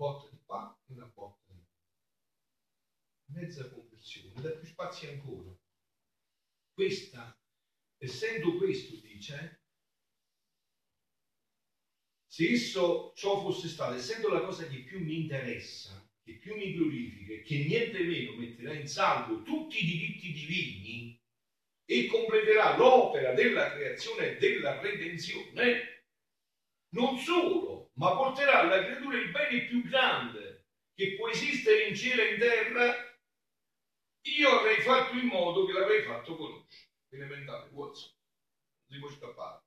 botta 0.00 0.30
di 0.30 0.38
qua 0.46 0.74
e 0.86 0.92
una 0.94 1.10
botta. 1.14 1.39
Mezza 3.32 3.68
conversione, 3.70 4.40
da 4.40 4.50
più 4.50 4.66
spazi 4.66 5.06
ancora. 5.06 5.54
Questa, 6.72 7.38
essendo 7.98 8.56
questo, 8.56 8.96
dice, 8.96 9.60
se 12.26 12.50
esso 12.50 13.12
ciò 13.14 13.40
fosse 13.40 13.68
stato, 13.68 13.94
essendo 13.94 14.28
la 14.28 14.40
cosa 14.40 14.66
che 14.66 14.82
più 14.82 15.00
mi 15.00 15.20
interessa, 15.20 16.08
che 16.22 16.34
più 16.34 16.56
mi 16.56 16.74
glorifica 16.74 17.34
e 17.34 17.42
che 17.42 17.64
niente 17.64 18.02
meno 18.02 18.32
metterà 18.34 18.72
in 18.74 18.88
salvo 18.88 19.42
tutti 19.42 19.82
i 19.82 19.86
diritti 19.86 20.32
divini 20.32 21.18
e 21.84 22.06
completerà 22.06 22.76
l'opera 22.76 23.32
della 23.34 23.72
creazione 23.72 24.36
e 24.36 24.38
della 24.38 24.80
redenzione, 24.80 26.04
non 26.94 27.18
solo 27.18 27.90
ma 27.94 28.16
porterà 28.16 28.60
alla 28.60 28.84
creatura 28.84 29.18
il 29.18 29.30
bene 29.30 29.66
più 29.66 29.82
grande 29.82 30.66
che 30.94 31.16
può 31.16 31.28
esistere 31.28 31.88
in 31.88 31.94
cielo 31.94 32.22
e 32.22 32.32
in 32.34 32.38
terra, 32.38 32.99
io 34.22 34.50
avrei 34.50 34.80
fatto 34.80 35.16
in 35.16 35.26
modo 35.26 35.64
che 35.66 35.72
l'avrei 35.72 36.02
fatto 36.02 36.36
conoscere. 36.36 36.88
Elementare, 37.12 37.70
Watson, 37.70 38.12
non 38.86 38.92
si 38.92 38.98
può 38.98 39.10
scappare. 39.10 39.62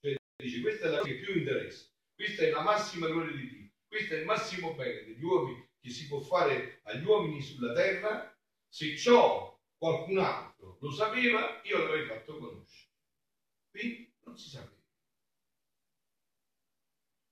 Cioè, 0.00 0.16
dice, 0.36 0.60
questa 0.60 0.86
è 0.86 0.90
la 0.90 0.98
cosa 0.98 1.08
che 1.08 1.18
più 1.18 1.34
interessa, 1.36 1.90
questa 2.14 2.42
è 2.44 2.50
la 2.50 2.62
massima 2.62 3.08
gloria 3.08 3.36
di 3.36 3.48
Dio, 3.48 3.70
questo 3.88 4.14
è 4.14 4.18
il 4.18 4.24
massimo 4.24 4.74
bene 4.74 5.04
degli 5.04 5.22
uomini 5.22 5.68
che 5.80 5.90
si 5.90 6.06
può 6.06 6.20
fare 6.20 6.80
agli 6.84 7.04
uomini 7.04 7.40
sulla 7.42 7.72
terra. 7.72 8.38
Se 8.68 8.96
ciò 8.96 9.58
qualcun 9.76 10.18
altro 10.18 10.78
lo 10.80 10.90
sapeva, 10.92 11.60
io 11.64 11.78
l'avrei 11.78 12.06
fatto 12.06 12.38
conoscere. 12.38 12.92
Quindi 13.70 14.14
non 14.24 14.36
si 14.36 14.48
sapeva. 14.48 14.78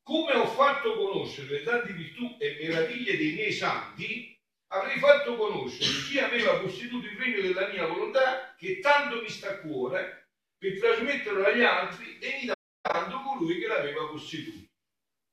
Come 0.03 0.33
ho 0.33 0.47
fatto 0.47 0.97
conoscere 0.97 1.59
le 1.59 1.63
tante 1.63 1.93
virtù 1.93 2.37
e 2.41 2.57
meraviglie 2.61 3.17
dei 3.17 3.35
miei 3.35 3.53
santi, 3.53 4.38
avrei 4.69 4.99
fatto 4.99 5.37
conoscere 5.37 5.91
chi 6.09 6.19
aveva 6.19 6.61
posseduto 6.61 7.07
il 7.07 7.17
regno 7.17 7.41
della 7.41 7.69
mia 7.69 7.87
volontà, 7.87 8.55
che 8.57 8.81
tanto 8.81 9.21
mi 9.21 9.29
sta 9.29 9.51
a 9.51 9.59
cuore, 9.59 10.29
per 10.59 10.79
trasmetterlo 10.79 11.45
agli 11.45 11.63
altri 11.63 12.19
e 12.19 12.41
imitando 12.41 13.23
colui 13.23 13.59
che 13.59 13.67
l'aveva 13.67 14.07
posseduto. 14.09 14.67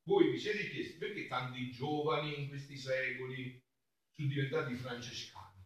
Voi 0.08 0.30
vi 0.30 0.39
siete 0.39 0.70
chiesti 0.70 0.98
perché 0.98 1.27
tanti 1.27 1.72
giovani 1.72 2.39
in 2.39 2.48
questi 2.48 2.77
secoli 2.77 3.60
sono 4.12 4.27
diventati 4.27 4.75
francescani, 4.75 5.63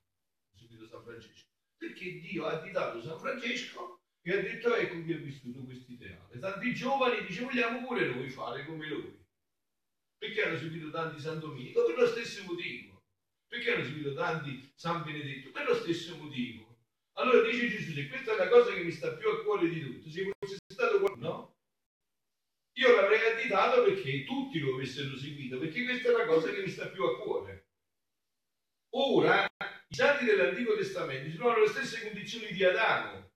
subito 0.56 0.88
San 0.88 1.04
Francesco? 1.04 1.48
Perché 1.78 2.20
Dio 2.20 2.46
ha 2.46 2.54
additato 2.54 3.02
San 3.02 3.20
Francesco 3.20 4.00
e 4.22 4.34
ha 4.34 4.42
detto 4.42 4.74
ecco 4.76 5.04
chi 5.04 5.14
ha 5.14 5.18
vissuto 5.18 5.64
questo 5.66 5.92
ideale. 5.92 6.40
Tanti 6.40 6.74
giovani 6.74 7.26
dice 7.26 7.44
vogliamo 7.44 7.86
pure 7.86 8.08
noi 8.08 8.30
fare 8.30 8.66
come 8.66 8.88
lui. 8.88 9.18
Perché 10.18 10.44
hanno 10.44 10.58
seguito 10.58 10.90
tanti 10.90 11.20
San 11.20 11.40
Domenico? 11.40 11.86
Per 11.86 11.98
lo 11.98 12.08
stesso 12.08 12.44
motivo. 12.44 12.89
Perché 13.50 13.74
hanno 13.74 13.84
seguito 13.84 14.14
tanti 14.14 14.72
San 14.76 15.04
Benedetto? 15.04 15.50
Per 15.50 15.66
lo 15.66 15.74
stesso 15.74 16.16
motivo. 16.18 16.78
Allora 17.14 17.42
dice 17.50 17.68
Gesù, 17.68 17.94
se 17.94 18.08
questa 18.08 18.34
è 18.34 18.38
la 18.38 18.48
cosa 18.48 18.72
che 18.74 18.84
mi 18.84 18.92
sta 18.92 19.16
più 19.16 19.28
a 19.28 19.44
cuore 19.44 19.68
di 19.68 19.82
tutto, 19.82 20.10
se 20.10 20.30
fosse 20.38 20.58
stato 20.72 21.00
qua, 21.00 21.16
no? 21.18 21.58
Io 22.78 22.96
l'avrei 22.96 23.34
additato 23.34 23.84
perché 23.84 24.24
tutti 24.24 24.60
lo 24.60 24.76
avessero 24.76 25.18
seguito, 25.18 25.58
perché 25.58 25.84
questa 25.84 26.10
è 26.10 26.12
la 26.12 26.26
cosa 26.26 26.52
che 26.52 26.62
mi 26.62 26.70
sta 26.70 26.88
più 26.88 27.04
a 27.04 27.20
cuore. 27.20 27.68
Ora, 28.92 29.46
i 29.46 29.96
santi 29.96 30.26
dell'Antico 30.26 30.76
Testamento 30.76 31.30
si 31.30 31.36
trovano 31.36 31.60
nelle 31.60 31.72
stesse 31.72 32.04
condizioni 32.04 32.54
di 32.54 32.64
Adamo, 32.64 33.32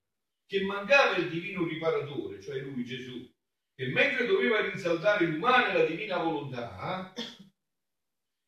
che 0.46 0.62
mancava 0.62 1.16
il 1.16 1.28
divino 1.28 1.66
riparatore, 1.66 2.40
cioè 2.40 2.60
lui 2.60 2.84
Gesù, 2.84 3.30
che 3.74 3.88
mentre 3.88 4.26
doveva 4.26 4.60
rinsaltare 4.60 5.26
l'umana 5.26 5.70
e 5.70 5.78
la 5.78 5.84
divina 5.84 6.18
volontà, 6.18 7.12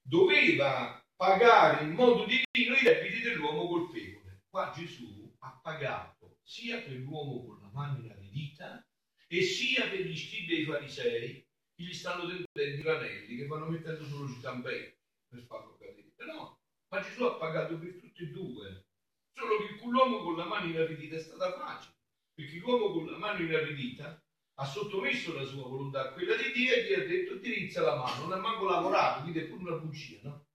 doveva 0.00 1.05
pagare 1.16 1.84
in 1.84 1.92
modo 1.92 2.26
divino 2.26 2.76
i 2.76 2.82
debiti 2.82 3.22
dell'uomo 3.22 3.66
colpevole. 3.66 4.42
Qua 4.48 4.70
Gesù 4.74 5.34
ha 5.40 5.58
pagato 5.62 6.38
sia 6.42 6.80
per 6.80 6.92
l'uomo 6.92 7.44
con 7.44 7.60
la 7.60 7.70
mano 7.72 7.98
inaridita 7.98 8.86
e 9.26 9.42
sia 9.42 9.88
per 9.88 10.00
gli 10.00 10.16
scribi 10.16 10.56
e 10.56 10.60
i 10.60 10.64
farisei 10.64 11.46
che 11.74 11.82
gli 11.82 11.92
stanno 11.92 12.26
tendendo 12.26 12.46
i 12.54 12.82
granelli, 12.82 13.36
che 13.36 13.46
vanno 13.46 13.66
mettendo 13.66 14.04
solo 14.04 14.30
i 14.30 14.40
campetti 14.40 14.98
per 15.28 15.42
farlo 15.42 15.76
cadere. 15.76 16.12
No, 16.18 16.60
ma 16.88 17.00
Gesù 17.00 17.24
ha 17.24 17.34
pagato 17.34 17.78
per 17.78 17.98
tutti 17.98 18.22
e 18.22 18.26
due. 18.26 18.84
Solo 19.32 19.58
che 19.58 19.84
l'uomo 19.84 20.22
con 20.22 20.36
la 20.36 20.44
mano 20.44 20.66
inaridita 20.66 21.16
è 21.16 21.20
stata 21.20 21.52
facile, 21.58 21.94
perché 22.32 22.56
l'uomo 22.58 22.92
con 22.92 23.10
la 23.10 23.18
mano 23.18 23.42
inaridita 23.42 24.22
ha 24.58 24.64
sottomesso 24.64 25.34
la 25.34 25.44
sua 25.44 25.68
volontà 25.68 26.02
a 26.02 26.12
quella 26.12 26.36
di 26.36 26.52
Dio 26.52 26.74
e 26.74 26.84
gli 26.84 26.92
ha 26.94 27.04
detto 27.04 27.34
utilizza 27.34 27.82
la 27.82 27.96
mano, 27.96 28.22
non 28.22 28.32
ha 28.32 28.40
manco 28.40 28.64
lavorato, 28.64 29.22
quindi 29.22 29.40
è 29.40 29.44
pure 29.44 29.62
una 29.62 29.76
bugia, 29.76 30.18
no? 30.22 30.46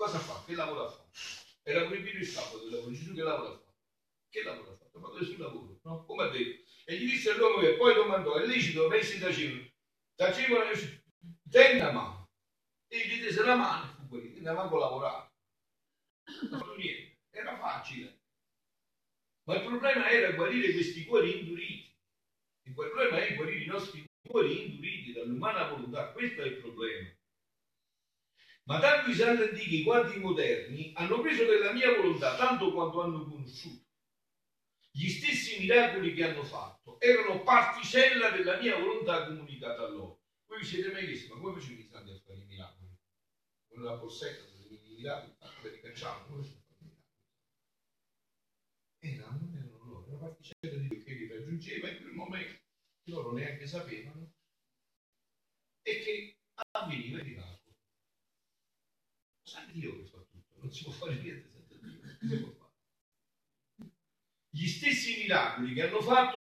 Cosa 0.00 0.18
fa? 0.18 0.42
Che 0.46 0.54
lavoro 0.54 0.86
ha 0.86 0.88
fatto? 0.88 1.10
Era 1.62 1.84
proibito 1.84 2.16
il 2.16 2.26
sabato 2.26 2.64
il 2.64 2.70
lavoro, 2.70 2.90
Gesù 2.90 3.12
che 3.12 3.22
lavoro 3.22 3.48
ha 3.48 3.58
fatto? 3.58 3.74
Che 4.30 4.42
lavoro 4.42 4.70
ha 4.70 4.76
fatto? 4.78 4.96
Ha 4.96 5.00
fatto 5.02 5.18
nessun 5.18 5.36
lavoro, 5.36 5.78
no? 5.82 6.04
Come 6.06 6.22
ha 6.22 6.28
detto. 6.30 6.70
E 6.86 6.96
gli 6.96 7.04
disse 7.04 7.32
all'uomo 7.32 7.58
che 7.58 7.74
poi 7.74 7.94
domandò, 7.94 8.36
è 8.36 8.46
lecito, 8.46 8.88
messi 8.88 9.18
tacevano, 9.18 9.70
tacevano, 10.14 10.70
tendi 11.50 11.78
la 11.80 11.92
mano. 11.92 12.30
E 12.88 13.06
gli 13.06 13.20
disse 13.20 13.44
la 13.44 13.54
mano 13.56 13.90
e 13.90 13.94
fu 13.94 14.08
guarito, 14.08 14.40
non 14.40 14.54
manco 14.54 14.78
lavorato. 14.78 15.32
Non 16.24 16.54
ha 16.54 16.58
fatto 16.58 16.76
niente, 16.76 17.18
era 17.28 17.58
facile. 17.58 18.20
Ma 19.42 19.56
il 19.56 19.66
problema 19.66 20.08
era 20.08 20.32
guarire 20.32 20.72
questi 20.72 21.04
cuori 21.04 21.40
induriti. 21.40 21.94
Il 22.62 22.72
problema 22.72 23.18
è 23.18 23.34
guarire 23.34 23.64
i 23.64 23.66
nostri 23.66 24.02
cuori 24.26 24.64
induriti 24.64 25.12
dall'umana 25.12 25.68
volontà, 25.68 26.10
questo 26.12 26.40
è 26.40 26.46
il 26.46 26.56
problema. 26.56 27.19
Ma 28.70 28.78
tanto 28.78 29.10
i 29.10 29.14
santi 29.14 29.42
antichi 29.42 29.82
quanto 29.82 30.12
i 30.12 30.20
moderni 30.20 30.92
hanno 30.94 31.20
preso 31.20 31.44
della 31.44 31.72
mia 31.72 31.92
volontà 31.92 32.36
tanto 32.36 32.72
quanto 32.72 33.02
hanno 33.02 33.24
conosciuto. 33.24 33.84
Gli 34.92 35.08
stessi 35.08 35.58
miracoli 35.58 36.14
che 36.14 36.22
hanno 36.22 36.44
fatto 36.44 37.00
erano 37.00 37.42
particella 37.42 38.30
della 38.30 38.60
mia 38.60 38.78
volontà 38.78 39.26
comunicata 39.26 39.82
a 39.82 39.88
loro. 39.88 40.20
Voi 40.46 40.60
vi 40.60 40.64
siete 40.64 40.92
mai 40.92 41.04
chiesti, 41.04 41.28
ma 41.30 41.40
come 41.40 41.58
facevano 41.58 41.80
i 41.80 41.88
santi 41.90 42.10
a 42.12 42.20
fare 42.24 42.38
i 42.38 42.44
miracoli? 42.44 42.96
Con 43.66 43.82
la 43.82 43.96
borsetta, 43.96 44.42
i 44.68 44.94
miracoli, 44.94 45.70
li 45.72 45.80
cacciamo, 45.80 46.26
come 46.26 46.42
fanno 46.44 46.62
i 46.68 46.76
miracoli? 46.78 47.02
Erano, 49.00 49.50
erano 49.52 49.84
loro, 49.84 50.06
era 50.06 50.18
particella 50.18 50.76
di 50.76 50.86
Dio 50.86 51.02
che 51.02 51.14
li 51.14 51.26
raggiungeva 51.26 51.88
in 51.88 51.96
quel 52.02 52.12
momento 52.12 52.60
loro 53.06 53.32
neanche 53.32 53.66
sapevano 53.66 54.32
e 55.82 55.98
che 56.04 56.36
avveniva 56.70 57.18
il 57.18 57.26
miracolo. 57.26 57.58
Sa 59.50 59.59
Dio 59.72 59.96
che 59.96 60.04
fa 60.04 60.18
tutto, 60.18 60.60
non 60.60 60.72
si 60.72 60.84
può 60.84 60.92
fare 60.92 61.14
niente 61.14 61.48
senza 61.50 61.74
Dio. 61.80 62.00
Che 62.00 62.26
si 62.28 62.40
può 62.40 62.50
fare? 62.50 63.92
Gli 64.50 64.66
stessi 64.66 65.18
miracoli 65.18 65.74
che 65.74 65.82
hanno 65.82 66.00
fatto 66.00 66.36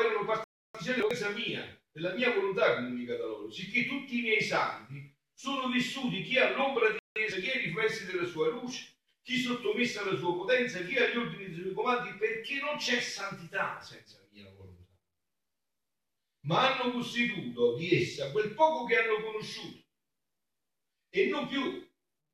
erano 0.00 0.24
partiti 0.24 0.84
della 0.84 1.02
cosa 1.02 1.30
mia, 1.30 1.82
della 1.90 2.14
mia 2.14 2.34
volontà 2.34 2.76
comunicata 2.76 3.24
loro, 3.24 3.50
sicché 3.50 3.86
tutti 3.86 4.18
i 4.18 4.22
miei 4.22 4.42
santi 4.42 5.14
sono 5.32 5.68
vissuti 5.68 6.22
chi 6.22 6.38
all'ombra 6.38 6.90
di 6.90 6.98
essa, 7.20 7.38
chi 7.40 7.50
ai 7.50 7.64
riflessi 7.64 8.06
della 8.06 8.26
sua 8.26 8.48
luce, 8.48 8.96
chi 9.22 9.38
sottomesso 9.38 10.00
alla 10.00 10.16
sua 10.16 10.34
potenza, 10.34 10.82
chi 10.84 10.96
agli 10.96 11.16
ordini 11.16 11.50
dei 11.50 11.60
suoi 11.60 11.74
comandi, 11.74 12.16
perché 12.18 12.60
non 12.60 12.76
c'è 12.76 13.00
santità 13.00 13.80
senza 13.80 14.26
mia 14.30 14.50
volontà 14.50 14.72
ma 16.44 16.74
hanno 16.74 16.92
posseduto 16.92 17.76
di 17.76 17.94
essa 18.00 18.30
quel 18.32 18.54
poco 18.54 18.84
che 18.84 18.96
hanno 18.96 19.22
conosciuto 19.22 19.80
e 21.10 21.26
non 21.26 21.46
più, 21.46 21.86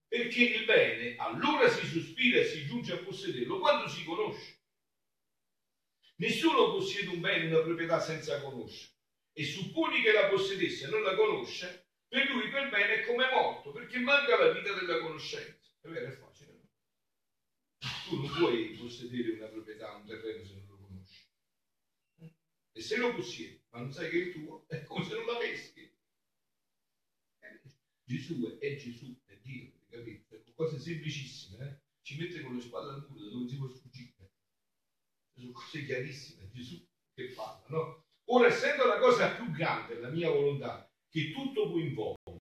perché 0.09 0.43
il 0.43 0.65
bene 0.65 1.17
allora 1.17 1.69
si 1.69 1.87
sospira 1.87 2.41
e 2.41 2.45
si 2.45 2.65
giunge 2.67 2.95
a 2.95 2.99
possederlo 2.99 3.59
quando 3.59 3.88
si 3.88 4.05
conosce. 4.05 4.57
Nessuno 6.17 6.73
possiede 6.73 7.09
un 7.09 7.21
bene, 7.21 7.47
una 7.47 7.62
proprietà 7.62 8.00
senza 8.00 8.41
conoscere 8.41 8.97
e 9.38 9.45
supponi 9.45 10.03
che 10.03 10.11
la 10.11 10.27
possedesse 10.27 10.87
e 10.87 10.91
non 10.91 11.05
la 11.05 11.15
conosce, 11.15 11.91
per 12.09 12.29
lui 12.29 12.50
quel 12.50 12.71
bene 12.71 12.95
è 12.95 13.07
come 13.07 13.31
morto, 13.31 13.71
perché 13.71 14.00
manca 14.00 14.37
la 14.37 14.50
vita 14.50 14.73
della 14.73 14.99
conoscenza. 14.99 15.71
È 15.81 15.87
vero, 15.87 16.09
è 16.09 16.11
facile. 16.11 16.53
No? 16.55 16.69
Tu 18.09 18.17
non 18.17 18.33
puoi 18.33 18.71
possedere 18.71 19.35
una 19.35 19.47
proprietà, 19.47 19.95
un 19.95 20.07
terreno 20.07 20.45
se 20.45 20.55
non 20.55 20.67
lo 20.67 20.77
conosci. 20.88 21.25
E 22.73 22.81
se 22.81 22.97
lo 22.97 23.15
possiedi, 23.15 23.62
ma 23.71 23.79
non 23.79 23.93
sai 23.93 24.11
che 24.11 24.17
è 24.17 24.21
il 24.23 24.33
tuo, 24.33 24.67
è 24.67 24.83
come 24.83 25.05
se 25.05 25.15
non 25.15 25.27
l'avessi. 25.27 25.97
Gesù 28.03 28.59
è, 28.59 28.75
Gesù, 28.75 29.17
è 29.27 29.37
Dio, 29.37 29.71
capite? 29.90 30.45
Cose 30.54 30.78
semplicissime, 30.78 31.64
eh? 31.64 31.80
ci 32.02 32.18
mette 32.18 32.40
con 32.42 32.57
le 32.57 32.62
spalle 32.62 32.92
al 32.92 33.07
muro 33.09 33.30
dove 33.30 33.49
si 33.49 33.57
può 33.57 33.68
sfuggire. 33.68 34.33
Sono 35.35 35.52
cose 35.52 35.85
chiarissime, 35.85 36.50
Gesù 36.50 36.85
che 37.14 37.33
parla, 37.35 37.64
no? 37.68 38.04
Ora, 38.30 38.49
essendo 38.49 38.87
la 38.87 38.99
cosa 38.99 39.35
più 39.35 39.50
grande, 39.50 39.99
la 39.99 40.11
mia 40.11 40.30
volontà, 40.30 40.88
che 41.09 41.33
tutto 41.33 41.71
coinvolge, 41.71 42.38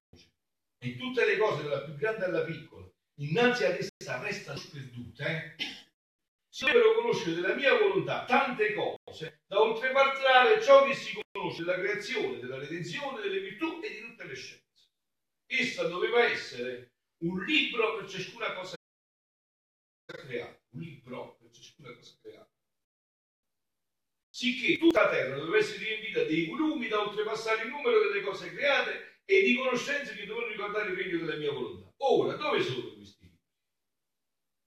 e 0.79 0.95
tutte 0.95 1.25
le 1.25 1.37
cose 1.37 1.63
dalla 1.63 1.83
più 1.83 1.95
grande 1.95 2.25
alla 2.25 2.43
piccola, 2.43 2.87
innanzi 3.19 3.63
ad 3.63 3.77
essa 3.77 4.21
restano 4.21 4.57
sperdute, 4.57 5.55
eh? 5.57 5.63
si 6.49 6.65
dovrebbero 6.65 7.01
conoscere 7.01 7.35
della 7.35 7.55
mia 7.55 7.77
volontà 7.77 8.25
tante 8.25 8.73
cose 8.73 9.41
da 9.47 9.61
oltrepassare 9.61 10.61
ciò 10.61 10.85
che 10.85 10.93
si 10.93 11.19
conosce 11.31 11.63
della 11.63 11.77
creazione, 11.77 12.39
della 12.39 12.57
redenzione, 12.57 13.21
delle 13.21 13.39
virtù 13.39 13.79
e 13.83 13.89
di 13.89 14.01
tutte 14.01 14.23
le 14.25 14.35
scienze. 14.35 14.89
Essa 15.45 15.87
doveva 15.87 16.23
essere 16.23 16.96
un 17.19 17.43
libro 17.43 17.95
per 17.95 18.09
ciascuna 18.09 18.53
cosa 18.53 18.75
creata, 20.05 20.59
un 20.69 20.79
libro 20.81 21.37
per 21.37 21.51
ciascuna 21.51 21.93
cosa 21.93 22.17
creata. 22.21 22.51
Sicché 24.29 24.77
tutta 24.77 25.03
la 25.03 25.09
terra 25.09 25.35
doveva 25.35 25.57
essere 25.57 25.83
riempita 25.83 26.23
dei 26.23 26.45
volumi 26.45 26.87
da 26.87 27.01
oltrepassare 27.01 27.63
il 27.63 27.69
numero 27.69 27.99
delle 27.99 28.21
cose 28.21 28.53
create 28.53 29.21
e 29.25 29.41
di 29.41 29.55
conoscenze 29.55 30.15
che 30.15 30.25
dovevano 30.25 30.51
ricordare 30.51 30.91
il 30.91 30.97
regno 30.97 31.17
della 31.25 31.37
mia 31.37 31.51
volontà. 31.51 31.91
Ora, 31.97 32.35
dove 32.35 32.61
sono 32.61 32.93
questi 32.93 33.23
libri? 33.23 33.39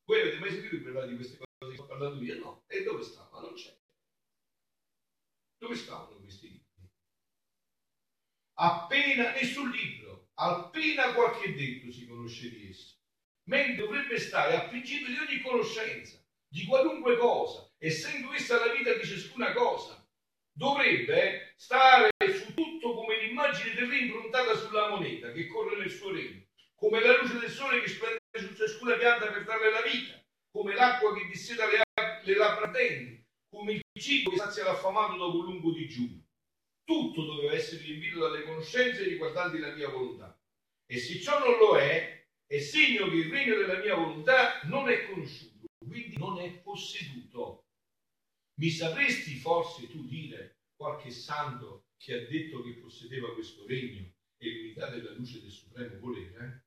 Voi 0.05 0.21
avete 0.21 0.39
mai 0.39 0.51
sentito 0.51 0.83
parlare 0.83 1.09
di 1.09 1.15
queste 1.15 1.37
cose? 1.37 1.49
sto 1.75 1.87
parlando 1.87 2.23
io, 2.23 2.39
no. 2.39 2.65
E 2.67 2.83
dove 2.83 3.03
stava? 3.03 3.41
Non 3.41 3.55
c'è. 3.55 3.77
Dove 5.59 5.75
stavano 5.75 6.19
questi 6.19 6.49
libri? 6.49 6.69
Appena, 8.55 9.35
sul 9.45 9.71
libro, 9.71 10.30
appena 10.41 11.13
qualche 11.13 11.55
detto 11.55 11.93
si 11.93 12.07
conosce 12.07 12.49
di 12.49 12.69
esso, 12.71 12.97
mentre 13.49 13.85
dovrebbe 13.85 14.19
stare 14.19 14.55
al 14.55 14.69
principio 14.69 15.09
di 15.09 15.19
ogni 15.19 15.41
conoscenza, 15.43 16.19
di 16.49 16.65
qualunque 16.65 17.19
cosa, 17.19 17.71
essendo 17.79 18.33
essa 18.33 18.65
la 18.65 18.73
vita 18.73 18.95
di 18.95 19.05
ciascuna 19.05 19.53
cosa. 19.53 20.03
Dovrebbe 20.53 21.53
stare 21.57 22.09
su 22.33 22.55
tutto 22.55 22.95
come 22.95 23.21
l'immagine 23.23 23.75
del 23.75 23.89
re 23.89 23.99
improntata 23.99 24.55
sulla 24.57 24.89
moneta 24.89 25.31
che 25.33 25.47
corre 25.47 25.77
nel 25.77 25.91
suo 25.91 26.11
regno, 26.11 26.47
come 26.75 27.01
la 27.01 27.19
luce 27.19 27.39
del 27.39 27.51
sole 27.51 27.81
che 27.81 27.89
splende 27.89 28.19
su 28.35 28.55
ciascuna 28.55 28.97
pianta 28.97 29.31
per 29.31 29.45
darle 29.45 29.71
la 29.71 29.83
vita, 29.83 30.23
come 30.51 30.75
l'acqua 30.75 31.15
che 31.15 31.27
disseta 31.27 31.67
le, 31.67 31.83
le 32.25 32.37
labbra 32.37 32.67
ardenti, 32.67 33.25
come 33.49 33.73
il 33.73 33.83
cibo 34.01 34.31
che 34.31 34.39
sazia 34.39 34.65
l'affamato 34.65 35.17
dopo 35.17 35.39
un 35.39 35.45
lungo 35.45 35.73
digiuno. 35.73 36.20
Tutto 36.91 37.25
doveva 37.25 37.53
essere 37.53 37.83
riempito 37.83 38.19
dalle 38.19 38.43
conoscenze 38.43 39.05
riguardanti 39.05 39.59
la 39.59 39.73
mia 39.77 39.89
volontà. 39.89 40.37
E 40.87 40.99
se 40.99 41.21
ciò 41.21 41.39
non 41.39 41.57
lo 41.57 41.79
è, 41.79 42.27
è 42.45 42.59
segno 42.59 43.09
che 43.09 43.15
il 43.15 43.31
regno 43.31 43.55
della 43.55 43.79
mia 43.79 43.95
volontà 43.95 44.61
non 44.63 44.89
è 44.89 45.09
conosciuto, 45.09 45.69
quindi 45.87 46.17
non 46.17 46.41
è 46.41 46.51
posseduto. 46.51 47.67
Mi 48.59 48.71
sapresti 48.71 49.37
forse 49.37 49.89
tu 49.89 50.05
dire 50.09 50.63
qualche 50.75 51.13
santo 51.13 51.91
che 51.97 52.13
ha 52.13 52.27
detto 52.27 52.61
che 52.61 52.73
possedeva 52.79 53.35
questo 53.35 53.65
regno 53.69 54.13
e 54.37 54.53
l'unità 54.53 54.91
della 54.91 55.13
luce 55.13 55.41
del 55.41 55.53
supremo 55.53 55.97
volere? 56.01 56.67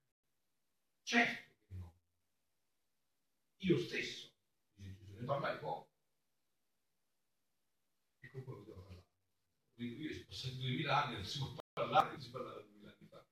Certo 1.02 1.52
che 1.68 1.74
no. 1.74 2.00
Io 3.58 3.78
stesso, 3.78 4.32
dice 4.74 4.96
Gesù, 4.96 5.16
ne 5.16 5.26
parlai 5.26 5.60
poco. 5.60 5.92
E 8.22 8.30
con 8.32 8.42
quello 8.46 8.64
devo 8.64 8.82
parlare. 8.84 8.94
Io 9.78 10.14
sono 10.14 10.26
passati 10.28 10.58
duemila 10.58 11.06
anni, 11.06 11.16
non 11.16 11.26
si 11.26 11.40
può 11.40 11.56
parlare, 11.74 12.12
non 12.12 12.22
si 12.22 12.30
parlava 12.30 12.62
duemila 12.62 12.96
anni 12.96 13.08
fa. 13.10 13.26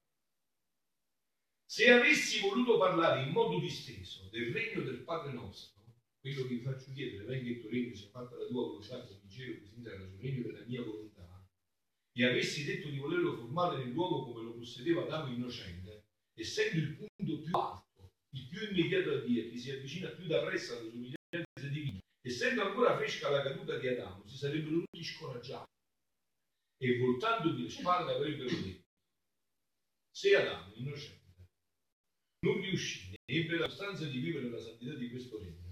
Se 1.65 1.91
avessi 1.91 2.39
voluto 2.39 2.77
parlare 2.77 3.23
in 3.23 3.29
modo 3.29 3.59
disteso 3.59 4.27
del 4.31 4.51
regno 4.51 4.81
del 4.81 5.03
Padre 5.03 5.33
nostro, 5.33 5.79
quello 6.19 6.43
che 6.43 6.55
vi 6.55 6.61
faccio 6.61 6.91
chiedere, 6.93 7.25
venga 7.25 7.49
il 7.49 7.61
tuo 7.61 7.69
regno, 7.69 7.95
sia 7.95 8.09
fatta 8.09 8.35
la 8.35 8.45
tua 8.45 8.61
volontà, 8.61 9.05
come 9.05 9.19
dicevo, 9.23 9.59
così 9.59 9.75
in 9.75 9.83
sul 9.83 10.19
regno 10.19 10.41
della 10.43 10.65
mia 10.65 10.83
volontà, 10.83 11.47
e 12.13 12.25
avessi 12.25 12.65
detto 12.65 12.89
di 12.89 12.97
volerlo 12.97 13.37
formare 13.37 13.77
nell'uomo 13.77 14.25
come 14.25 14.43
lo 14.43 14.53
possedeva 14.55 15.03
Adamo 15.03 15.31
innocente, 15.33 16.05
essendo 16.33 16.77
il 16.77 16.95
punto 16.95 17.41
più 17.41 17.55
alto, 17.55 18.11
il 18.33 18.47
più 18.47 18.67
immediato 18.67 19.11
a 19.11 19.19
Dio, 19.21 19.49
che 19.49 19.57
si 19.57 19.71
avvicina 19.71 20.09
più 20.09 20.25
da 20.25 20.43
presso 20.43 20.73
alla 20.77 20.89
somiglianza 20.89 21.67
divina, 21.69 21.99
essendo 22.21 22.63
ancora 22.63 22.97
fresca 22.97 23.29
la 23.29 23.43
caduta 23.43 23.77
di 23.77 23.87
Adamo, 23.87 24.25
si 24.27 24.37
sarebbero 24.37 24.79
tutti 24.79 25.03
scoraggiati 25.03 25.69
e 26.81 26.97
voltandogli 26.97 27.61
le 27.61 27.69
spalle 27.69 28.11
avrebbero 28.11 28.49
detto, 28.49 28.89
se 30.09 30.35
Adamo 30.35 30.73
innocente 30.73 31.19
non 32.39 32.59
riuscì 32.59 33.11
né 33.11 33.17
ebbe 33.25 33.57
la 33.57 33.69
sostanza 33.69 34.05
di 34.05 34.17
vivere 34.17 34.49
la 34.49 34.57
santità 34.57 34.95
di 34.95 35.09
questo 35.11 35.37
regno, 35.37 35.71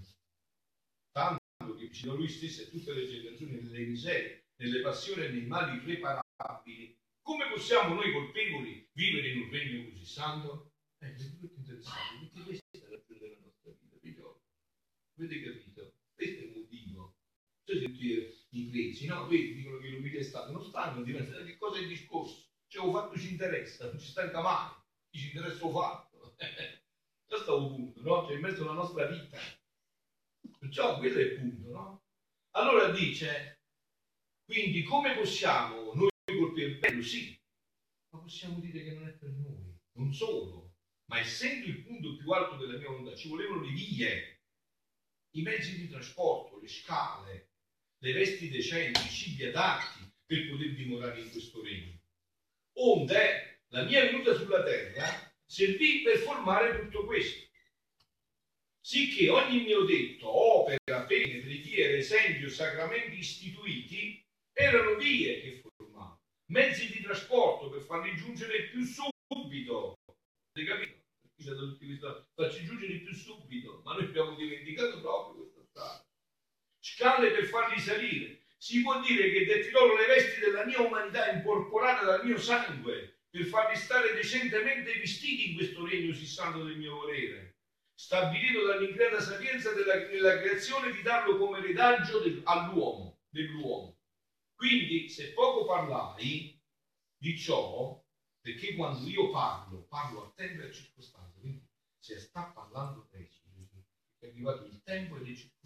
tanto 1.10 1.74
che 1.76 1.88
vicino 1.88 2.12
a 2.12 2.14
lui 2.14 2.28
stesso 2.28 2.62
e 2.62 2.70
tutte 2.70 2.94
le 2.94 3.08
generazioni 3.08 3.60
nelle 3.60 3.86
miserie, 3.86 4.50
nelle 4.60 4.80
passioni 4.82 5.24
e 5.24 5.30
nei 5.30 5.46
mali 5.46 5.78
irreparabili, 5.78 6.96
come 7.22 7.50
possiamo 7.50 7.94
noi 7.94 8.12
colpevoli 8.12 8.88
vivere 8.92 9.30
in 9.30 9.42
un 9.42 9.50
regno 9.50 9.90
così 9.90 10.04
santo? 10.04 10.74
Eh, 11.02 11.12
è 11.12 11.16
tutto 11.16 11.54
interessante, 11.56 12.30
perché 12.30 12.42
questa 12.44 12.64
è 12.70 12.78
la 12.82 12.88
ragione 12.90 13.18
della 13.18 13.40
nostra 13.40 13.72
vita, 13.72 13.96
figliolo. 13.98 14.42
Avete 15.18 15.42
capito? 15.42 15.94
Questo 16.14 16.40
è 16.40 16.44
il 16.44 16.52
motivo. 16.52 17.16
Cioè, 17.64 17.78
se 17.78 17.88
tutti 18.50 18.66
i 18.66 18.68
presi, 18.68 19.06
no? 19.06 19.26
Vedi, 19.28 19.54
dicono 19.54 19.78
che 19.78 19.88
l'umiltà 19.88 20.18
è 20.18 20.22
stato, 20.22 20.52
non 20.52 20.64
stanno, 20.64 21.02
diventa, 21.02 21.42
che 21.44 21.56
cosa 21.56 21.78
è 21.78 21.82
il 21.82 21.88
discorso? 21.88 22.48
Cioè, 22.66 22.84
ho 22.84 22.92
fatto 22.92 23.18
ci 23.18 23.30
interessa, 23.30 23.86
non 23.86 23.98
ci 23.98 24.08
stanca 24.08 24.42
mai, 24.42 24.70
ci 25.10 25.26
interessa 25.28 25.64
ho 25.64 25.70
fatto. 25.70 26.36
Questo 27.26 27.56
è 27.56 27.58
un 27.58 27.68
punto, 27.68 28.02
no? 28.02 28.26
Cioè, 28.26 28.34
in 28.34 28.40
mezzo 28.40 28.62
alla 28.62 28.72
nostra 28.72 29.06
vita. 29.06 29.38
Perciò 30.58 30.98
quello 30.98 31.18
è 31.18 31.22
il 31.22 31.38
punto, 31.38 31.70
no? 31.70 32.02
Allora 32.50 32.90
dice, 32.90 33.60
quindi 34.44 34.82
come 34.82 35.14
possiamo 35.14 35.94
noi 35.94 36.10
colpire 36.24 36.76
bello? 36.76 37.02
Sì, 37.02 37.38
ma 38.12 38.20
possiamo 38.20 38.58
dire 38.58 38.82
che 38.82 38.92
non 38.92 39.06
è 39.06 39.12
per 39.12 39.30
noi, 39.30 39.78
non 39.92 40.12
solo, 40.12 40.74
ma 41.06 41.20
essendo 41.20 41.66
il 41.66 41.82
punto 41.84 42.16
più 42.16 42.30
alto 42.32 42.56
della 42.56 42.78
mia 42.78 42.88
volontà, 42.88 43.14
ci 43.14 43.28
volevano 43.28 43.62
le 43.62 43.70
vie, 43.70 44.42
i 45.36 45.42
mezzi 45.42 45.78
di 45.78 45.88
trasporto, 45.88 46.58
le 46.58 46.68
scale, 46.68 47.49
le 48.02 48.12
vesti 48.12 48.48
decenti, 48.48 49.00
i 49.00 49.10
cibi 49.10 49.44
adatti 49.44 50.10
per 50.24 50.48
poter 50.48 50.74
dimorare 50.74 51.20
in 51.20 51.30
questo 51.30 51.62
regno. 51.62 51.98
Onde 52.78 53.62
la 53.68 53.82
mia 53.82 54.04
venuta 54.04 54.34
sulla 54.34 54.62
terra 54.62 55.32
servì 55.44 56.02
per 56.02 56.18
formare 56.18 56.80
tutto 56.80 57.04
questo. 57.04 57.48
Sicché 58.82 59.28
ogni 59.28 59.62
mio 59.62 59.84
detto, 59.84 60.28
opera, 60.28 61.04
pene, 61.04 61.40
preghiere, 61.40 61.98
esempio, 61.98 62.48
sacramenti 62.48 63.18
istituiti 63.18 64.24
erano 64.52 64.96
vie 64.96 65.40
che 65.40 65.60
formavano, 65.60 66.22
mezzi 66.46 66.90
di 66.90 67.02
trasporto 67.02 67.68
per 67.68 67.82
farli 67.82 68.16
giungere 68.16 68.68
più 68.68 68.82
subito. 68.84 69.96
Avete 70.52 70.70
capito? 70.70 70.98
C'è 71.36 71.50
da 71.50 71.60
tutti 71.60 71.86
questi 71.86 72.06
farci 72.34 72.64
giungere 72.64 72.98
più 72.98 73.14
subito, 73.14 73.80
ma 73.84 73.94
noi 73.94 74.04
abbiamo 74.04 74.34
dimenticato 74.34 75.00
proprio 75.00 75.42
questa 75.42 75.62
strada. 75.64 76.09
Scale 76.80 77.30
per 77.30 77.44
farli 77.44 77.78
salire. 77.78 78.40
Si 78.56 78.80
può 78.82 79.00
dire 79.00 79.30
che 79.30 79.44
detti 79.44 79.70
loro 79.70 79.96
le 79.96 80.06
vesti 80.06 80.40
della 80.40 80.64
mia 80.64 80.80
umanità 80.80 81.30
incorporata 81.30 82.04
dal 82.04 82.24
mio 82.24 82.38
sangue 82.38 83.20
per 83.28 83.44
farli 83.44 83.76
stare 83.76 84.12
decentemente 84.14 84.98
vestiti 84.98 85.50
in 85.50 85.56
questo 85.56 85.86
regno 85.86 86.12
si 86.12 86.26
santo 86.26 86.64
del 86.64 86.76
mio 86.76 86.96
volere, 86.96 87.58
stabilito 87.94 88.64
dall'increta 88.64 89.20
sapienza 89.20 89.72
della, 89.72 89.96
della, 90.06 90.38
creazione 90.38 90.90
di 90.90 91.00
darlo 91.02 91.36
come 91.36 91.60
redaggio 91.60 92.18
del, 92.18 92.40
all'uomo, 92.44 93.18
dell'uomo. 93.28 93.96
Quindi, 94.54 95.08
se 95.08 95.32
poco 95.32 95.64
parlai 95.64 96.58
di 97.16 97.38
ciò, 97.38 98.02
perché 98.40 98.74
quando 98.74 99.06
io 99.06 99.30
parlo, 99.30 99.86
parlo 99.88 100.24
a 100.24 100.32
tempo 100.34 100.62
e 100.62 100.66
a 100.66 100.70
circostanza, 100.70 101.38
quindi 101.38 101.64
se 101.98 102.18
sta 102.18 102.44
parlando 102.44 103.06
presto, 103.10 103.40
è 104.18 104.26
arrivato 104.26 104.64
il 104.64 104.82
tempo 104.82 105.16
e 105.16 105.20
le 105.20 105.34
circostanze. 105.34 105.59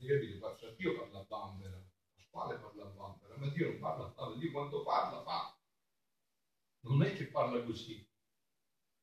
Avete 0.00 0.38
capito? 0.38 0.74
Dio 0.76 0.96
parla 0.96 1.18
a 1.18 1.24
bambera, 1.24 1.82
quale 2.30 2.56
parla 2.56 2.84
a 2.84 2.86
bambera? 2.86 3.36
Ma 3.36 3.48
Dio 3.48 3.66
non 3.66 3.78
parla 3.78 4.04
a 4.04 4.08
bambera, 4.08 4.38
Dio 4.38 4.50
quando 4.52 4.82
parla 4.82 5.22
fa. 5.22 5.58
Non 6.80 7.02
è 7.02 7.14
che 7.14 7.26
parla 7.26 7.62
così. 7.62 8.08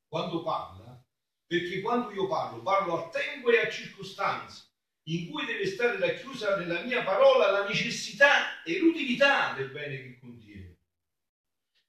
Quando 0.08 0.42
parla, 0.42 1.06
perché 1.46 1.82
quando 1.82 2.12
io 2.12 2.28
parlo, 2.28 2.62
parlo 2.62 3.06
a 3.06 3.10
tempo 3.10 3.50
e 3.50 3.60
a 3.60 3.70
circostanze 3.70 4.72
in 5.08 5.30
cui 5.30 5.46
deve 5.46 5.68
stare 5.68 6.00
racchiusa 6.00 6.58
nella 6.58 6.82
mia 6.82 7.04
parola 7.04 7.52
la 7.52 7.68
necessità 7.68 8.64
e 8.64 8.80
l'utilità 8.80 9.54
del 9.54 9.70
bene 9.70 9.98
che 9.98 10.20
contiene. 10.20 10.80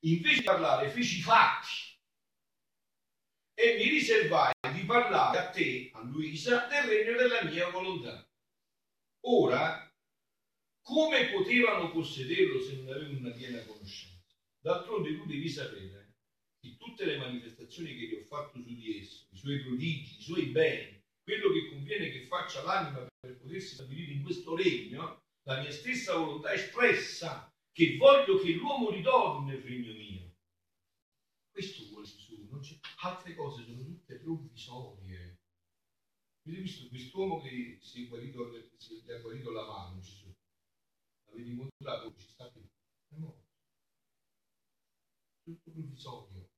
Invece 0.01 0.41
di 0.41 0.45
parlare, 0.45 0.91
feci 0.91 1.23
fatti 1.23 1.95
e 3.55 3.77
mi 3.77 3.89
riservai 3.89 4.53
di 4.73 4.85
parlare 4.85 5.39
a 5.39 5.49
te, 5.51 5.91
a 5.95 6.03
Luisa, 6.03 6.67
del 6.67 6.83
regno 6.83 7.17
della 7.17 7.45
mia 7.45 7.71
volontà. 7.71 8.29
Ora 9.29 9.93
come 10.83 11.31
potevano 11.31 11.91
possederlo 11.91 12.61
se 12.61 12.77
non 12.77 12.95
avevano 12.95 13.19
una 13.19 13.31
piena 13.31 13.61
conoscenza? 13.65 14.37
D'altronde 14.61 15.17
tu 15.17 15.27
devi 15.27 15.49
sapere 15.49 16.15
che 16.61 16.77
tutte 16.77 17.05
le 17.05 17.19
manifestazioni 17.19 17.97
che 17.97 18.09
ti 18.09 18.15
ho 18.15 18.23
fatto 18.23 18.61
su 18.61 18.73
di 18.73 18.99
esso, 18.99 19.27
i 19.33 19.37
suoi 19.37 19.63
prodigi, 19.65 20.19
i 20.19 20.23
suoi 20.23 20.47
beni, 20.47 21.03
quello 21.25 21.51
che 21.51 21.71
conviene 21.71 22.11
che 22.11 22.27
faccia 22.27 22.63
l'anima 22.63 23.05
per 23.19 23.37
potersi 23.39 23.75
stabilire 23.75 24.13
in 24.13 24.23
questo 24.23 24.55
regno, 24.55 25.23
la 25.43 25.61
mia 25.61 25.73
stessa 25.73 26.17
volontà 26.17 26.53
espressa, 26.53 27.53
che 27.73 27.97
voglio 27.97 28.39
che 28.39 28.53
l'uomo 28.53 28.91
ritorni 28.91 29.51
nel 29.51 29.63
regno 29.63 29.93
mio. 29.93 30.35
Questo 31.51 31.89
vuole 31.89 32.07
Gesù, 32.07 32.47
non 32.49 32.61
c'è. 32.61 32.79
altre 33.03 33.35
cose 33.35 33.65
sono 33.65 33.83
tutte 33.83 34.19
provvisorie. 34.19 35.06
Avete 36.47 36.63
visto 36.63 36.89
quest'uomo 36.89 37.41
che 37.41 37.79
si 37.81 38.05
è 38.05 38.09
guarito, 38.09 38.53
si 38.77 39.03
è 39.05 39.21
guarito 39.21 39.51
la 39.51 39.67
mano, 39.67 39.99
Gesù? 39.99 40.33
avevi 41.33 41.51
incontrato 41.51 42.15
ci 42.17 42.29
sta 42.29 42.49
più, 42.49 42.63
è 42.63 43.15
morto. 43.17 43.45
Tutto 45.43 45.71
provvisorio. 45.73 46.49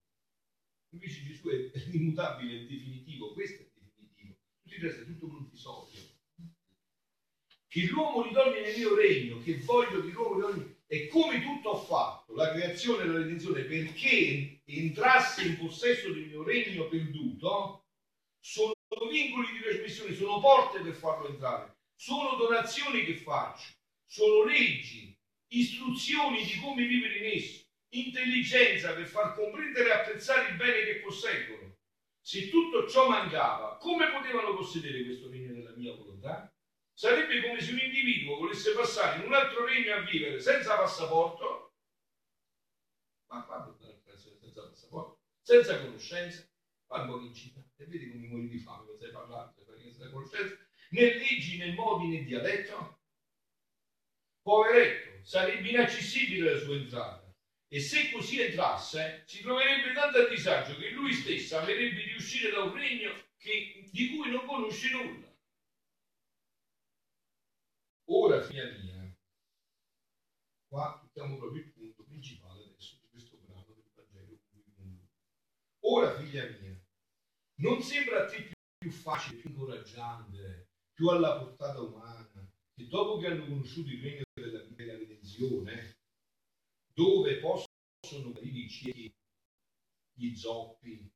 Invece 0.90 1.22
Gesù 1.24 1.48
è 1.48 1.70
immutabile, 1.92 2.60
è 2.60 2.66
definitivo, 2.66 3.32
questo 3.32 3.62
è 3.62 3.68
definitivo. 3.80 4.36
Tutto 4.60 4.74
il 4.74 4.80
resto 4.82 5.00
è 5.00 5.06
tutto 5.06 5.26
provvisorio. 5.26 6.02
Che 7.66 7.86
l'uomo 7.86 8.22
ritorni 8.22 8.60
nel 8.60 8.76
mio 8.76 8.94
regno, 8.94 9.38
che 9.40 9.58
voglio 9.60 10.02
che 10.02 10.08
l'uomo 10.08 10.34
ritorni, 10.34 10.76
e 10.86 11.06
come 11.08 11.42
tutto 11.42 11.70
ho 11.70 11.78
fatto, 11.78 12.34
la 12.34 12.52
creazione 12.52 13.04
e 13.04 13.06
la 13.06 13.18
redenzione, 13.18 13.64
perché 13.64 14.60
entrasse 14.64 15.46
in 15.46 15.56
possesso 15.56 16.12
del 16.12 16.26
mio 16.26 16.42
regno 16.42 16.88
perduto, 16.88 17.86
sono 18.38 18.72
vincoli 19.10 19.52
di 19.52 19.60
trasmissione, 19.60 20.14
sono 20.14 20.40
porte 20.40 20.80
per 20.80 20.94
farlo 20.94 21.28
entrare, 21.28 21.76
sono 21.94 22.36
donazioni 22.36 23.04
che 23.04 23.16
faccio 23.16 23.76
sono 24.08 24.44
leggi, 24.44 25.14
istruzioni 25.48 26.42
di 26.42 26.58
come 26.60 26.86
vivere 26.86 27.18
in 27.18 27.36
esso, 27.36 27.62
intelligenza 27.90 28.94
per 28.94 29.06
far 29.06 29.34
comprendere 29.34 29.88
e 29.88 29.92
apprezzare 29.92 30.48
il 30.48 30.56
bene 30.56 30.84
che 30.84 31.00
posseggono. 31.00 31.76
Se 32.20 32.48
tutto 32.48 32.88
ciò 32.88 33.08
mancava, 33.08 33.76
come 33.76 34.10
potevano 34.10 34.56
possedere 34.56 35.04
questo 35.04 35.28
regno 35.28 35.52
della 35.52 35.76
mia 35.76 35.94
volontà? 35.94 36.50
Sarebbe 36.92 37.42
come 37.42 37.60
se 37.60 37.72
un 37.72 37.78
individuo 37.78 38.38
volesse 38.38 38.72
passare 38.72 39.20
in 39.20 39.26
un 39.26 39.34
altro 39.34 39.64
regno 39.64 39.94
a 39.94 40.00
vivere 40.00 40.40
senza 40.40 40.76
passaporto, 40.76 41.74
ma 43.28 43.44
qua 43.44 43.76
senza 44.16 44.62
passaporto, 44.68 45.20
senza 45.42 45.80
conoscenza, 45.80 46.44
va 46.86 47.04
in 47.04 47.34
città 47.34 47.67
e 47.78 47.86
vedi 47.86 48.10
come 48.10 48.26
muori 48.26 48.48
di 48.48 48.58
fame, 48.58 48.86
non 48.86 48.98
sai 48.98 49.10
parlare, 49.12 49.54
senza 49.80 50.10
conoscenza, 50.10 50.58
né 50.90 51.14
leggi, 51.14 51.58
né 51.58 51.72
modi, 51.72 52.08
né 52.08 52.24
dialetto. 52.24 52.98
Poveretto, 54.42 55.24
sarebbe 55.24 55.68
inaccessibile 55.68 56.54
la 56.54 56.58
sua 56.58 56.76
entrata. 56.76 57.32
E 57.70 57.80
se 57.80 58.10
così 58.10 58.40
entrasse, 58.40 59.22
si 59.26 59.42
troverebbe 59.42 59.92
tanto 59.92 60.18
a 60.18 60.28
disagio 60.28 60.76
che 60.76 60.90
lui 60.90 61.12
stesso 61.12 61.58
avrebbe 61.58 62.02
di 62.02 62.14
uscire 62.14 62.50
da 62.50 62.62
un 62.62 62.74
regno 62.74 63.12
che, 63.36 63.88
di 63.90 64.16
cui 64.16 64.30
non 64.30 64.46
conosce 64.46 64.90
nulla. 64.90 65.26
Ora, 68.10 68.40
figlia 68.40 68.70
mia, 68.70 69.14
qua 70.66 70.98
tocchiamo 70.98 71.36
proprio 71.36 71.62
il 71.62 71.72
punto 71.72 72.04
principale 72.04 72.64
adesso 72.64 72.96
di 73.02 73.08
questo 73.10 73.36
brano 73.36 73.66
del 73.66 73.84
Vangelo. 73.94 74.40
Ora, 75.80 76.16
figlia 76.16 76.44
mia, 76.58 76.67
non 77.58 77.80
sembra 77.82 78.24
a 78.24 78.26
te 78.26 78.52
più, 78.78 78.90
facile, 78.90 79.40
più 79.40 79.50
incoraggiante, 79.50 80.68
più 80.92 81.08
alla 81.08 81.38
portata 81.38 81.80
umana, 81.80 82.50
che 82.74 82.86
dopo 82.86 83.18
che 83.18 83.26
hanno 83.26 83.46
conosciuto 83.46 83.90
il 83.90 84.02
regno 84.02 84.22
della, 84.32 84.62
della 84.64 84.96
redenzione, 84.96 85.96
dove 86.92 87.38
possono 87.38 88.32
guarire 88.32 88.58
i 88.58 88.68
ciechi, 88.68 89.12
gli 90.12 90.34
zoppi, 90.36 91.10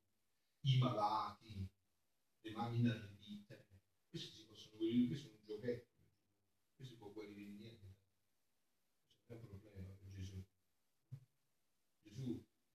i 0.64 0.78
malati, 0.78 1.66
le 2.40 2.50
mani 2.52 2.78
inarridite, 2.78 3.66
questi 4.08 4.36
si 4.36 4.44
possono 4.46 4.76
guarire, 4.76 5.06
questo 5.08 5.28
è 5.28 5.32
un 5.32 5.44
giochetto 5.44 5.90
guarire 7.12 7.34
di 7.34 7.46
niente. 7.46 7.96
C'è 9.26 9.34
un 9.34 9.60
problema 9.60 9.90
per 9.90 10.10
Gesù. 10.10 10.44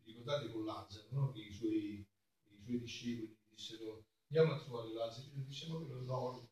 Ricordate 0.04 0.52
con 0.52 0.66
Lazzaro, 0.66 1.08
no? 1.12 1.32
che 1.32 1.42
i 1.42 1.52
suoi, 1.52 2.08
i 2.50 2.62
suoi 2.64 2.80
discepoli 2.80 3.37
dissero 3.58 4.06
andiamo 4.30 4.54
a 4.54 4.64
trovare 4.64 4.94
Lazzaro, 4.94 5.30
Gesù 5.30 5.44
dice 5.44 5.68
ma 5.68 5.80
quello 5.80 6.04
dorme. 6.04 6.50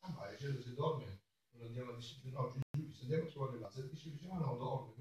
Ah 0.00 0.10
ma 0.10 0.36
certo 0.36 0.62
se 0.62 0.74
dorme 0.74 1.20
non 1.50 1.66
andiamo 1.66 1.92
a 1.92 1.96
disturbare, 1.96 2.54
no 2.54 2.62
Gesù 2.72 2.86
dice 2.86 3.02
andiamo 3.02 3.24
a 3.24 3.30
trovare 3.30 3.58
Lazzaro, 3.58 3.86
dice, 3.88 4.10
dice 4.10 4.26
ma 4.26 4.38
no 4.38 4.56
dorme, 4.56 4.94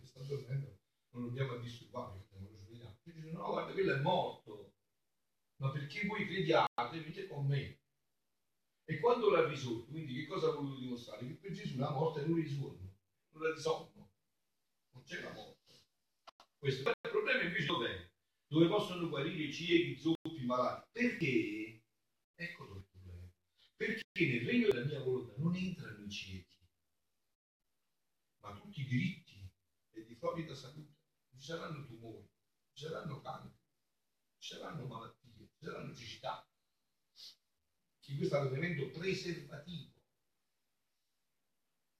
che 0.00 0.06
sta 0.06 0.22
dormendo, 0.22 0.78
non 1.10 1.24
andiamo 1.24 1.52
a 1.52 1.58
disturbare, 1.58 2.26
Gesù 3.02 3.20
dice 3.20 3.32
no 3.32 3.50
guarda 3.50 3.72
quello 3.72 3.94
è 3.94 4.00
morto, 4.00 4.72
ma 5.60 5.70
perché 5.70 6.06
voi 6.06 6.26
crediate 6.26 6.98
venite 6.98 7.26
con 7.28 7.46
me 7.46 7.78
e 8.86 9.00
quando 9.00 9.30
l'ha 9.30 9.46
risolto, 9.46 9.90
quindi 9.90 10.14
che 10.14 10.26
cosa 10.26 10.48
ha 10.48 10.52
voluto 10.52 10.78
dimostrare? 10.78 11.26
Che 11.26 11.34
per 11.34 11.52
Gesù 11.52 11.78
la 11.78 11.90
morte 11.90 12.24
non 12.24 12.36
risolve, 12.36 12.96
non 13.32 13.42
la 13.42 13.52
risolve, 13.52 13.92
non 14.92 15.02
c'è 15.02 15.20
la 15.22 15.32
morte. 15.32 15.82
Questo 16.58 16.88
è 16.88 16.92
il 16.92 17.10
problema 17.10 17.42
invece 17.42 17.66
dov'è? 17.66 18.10
Dove 18.46 18.68
possono 18.68 19.08
guarire 19.08 19.50
ciechi, 19.50 19.96
zoppi, 19.96 20.23
i 20.44 20.46
malati. 20.46 20.88
Perché? 20.92 21.82
Eccolo 22.34 22.76
il 22.76 22.84
problema. 22.90 23.32
Perché 23.76 24.26
nel 24.26 24.46
regno 24.46 24.68
della 24.68 24.84
mia 24.84 25.00
volontà 25.00 25.34
non 25.38 25.56
entrano 25.56 26.04
i 26.04 26.10
ciechi, 26.10 26.68
ma 28.42 28.54
tutti 28.54 28.80
i 28.82 28.86
diritti 28.86 29.50
e 29.90 30.04
di 30.04 30.14
florida 30.14 30.54
salute. 30.54 30.92
Ci 31.34 31.40
saranno 31.40 31.84
tumori, 31.84 32.28
ci 32.72 32.84
saranno 32.84 33.20
cancri, 33.20 33.58
ci 34.38 34.54
saranno 34.54 34.86
malattie, 34.86 35.50
ci 35.56 35.64
saranno 35.64 35.94
cecità 35.94 36.48
che 38.00 38.16
questo 38.16 38.36
è 38.36 38.40
un 38.40 38.46
elemento 38.48 38.90
preservativo. 38.90 39.92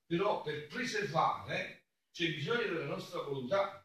Però 0.07 0.43
per 0.43 0.67
preservare 0.67 1.87
c'è 2.11 2.33
bisogno 2.35 2.75
della 2.75 2.85
nostra 2.85 3.23
volontà. 3.23 3.81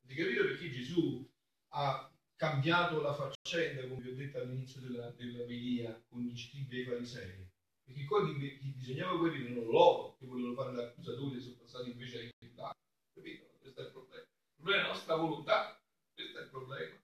Di 0.00 0.14
capire 0.14 0.44
perché 0.44 0.70
Gesù 0.70 1.28
ha 1.68 2.09
cambiato 2.40 3.02
la 3.02 3.12
faccenda, 3.12 3.86
come 3.86 4.00
vi 4.00 4.08
ho 4.08 4.14
detto 4.14 4.38
all'inizio 4.38 4.80
della, 4.80 5.10
della 5.10 5.44
velia, 5.44 6.02
con 6.08 6.22
gli 6.22 6.34
scribi 6.34 6.78
e 6.78 6.80
i 6.80 6.84
farisei. 6.86 7.46
Perché 7.84 8.04
qua 8.06 8.24
chi, 8.24 8.56
chi 8.56 8.68
bisognava 8.68 9.18
guarire 9.18 9.50
non 9.50 9.66
loro, 9.66 10.16
che 10.18 10.24
volevano 10.24 10.54
fare 10.54 10.72
l'accusatori 10.72 11.38
sono 11.38 11.56
passati 11.56 11.90
invece 11.90 12.18
ai 12.18 12.30
militari. 12.40 12.78
Capito? 13.12 13.50
Questo 13.58 13.80
è 13.82 13.84
il 13.84 13.90
problema. 13.90 14.22
Il 14.22 14.54
problema 14.56 14.78
è 14.78 14.82
la 14.82 14.88
nostra 14.88 15.16
volontà. 15.16 15.82
Questo 16.14 16.38
è 16.38 16.42
il 16.42 16.48
problema. 16.48 17.02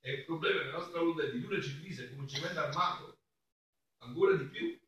E 0.00 0.12
il 0.12 0.24
problema 0.24 0.58
della 0.60 0.78
nostra 0.78 0.98
volontà 1.00 1.24
di 1.24 1.38
più 1.40 1.60
ci 1.60 1.74
divisa 1.74 2.08
come 2.08 2.20
un 2.20 2.28
cemento 2.28 2.60
armato, 2.60 3.18
ancora 4.04 4.36
di 4.36 4.44
più. 4.44 4.80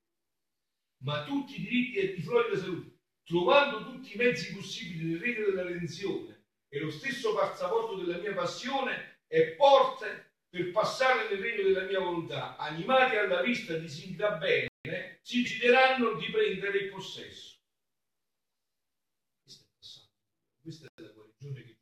Ma 0.99 1.25
tutti 1.25 1.57
i 1.57 1.65
diritti 1.65 1.99
e 1.99 2.15
di 2.15 2.23
Florida 2.23 2.57
salute, 2.57 2.99
trovando 3.25 3.91
tutti 3.91 4.15
i 4.15 4.19
mezzi 4.19 4.55
possibili 4.55 5.11
nel 5.11 5.21
regno 5.21 5.47
della 5.47 5.65
redenzione 5.65 6.45
e 6.69 6.79
lo 6.79 6.91
stesso 6.91 7.35
passaporto 7.35 7.97
della 7.97 8.19
mia 8.19 8.33
passione 8.33 9.15
e 9.27 9.55
porte 9.55 10.33
per 10.49 10.71
passare 10.71 11.29
nel 11.29 11.41
regno 11.41 11.63
della 11.65 11.87
mia 11.87 12.01
volontà, 12.01 12.57
animati 12.57 13.17
alla 13.17 13.43
vista 13.43 13.77
di 13.77 13.89
si 13.89 14.15
bene, 14.15 14.69
si 15.23 15.43
decideranno 15.43 16.15
di 16.15 16.31
prendere 16.31 16.79
il 16.79 16.91
possesso. 16.91 17.59
Questo 19.43 19.65
è. 19.65 20.09
Questa 20.63 20.87
è 20.95 21.03
la 21.03 21.11
guarigione 21.11 21.63
che 21.63 21.77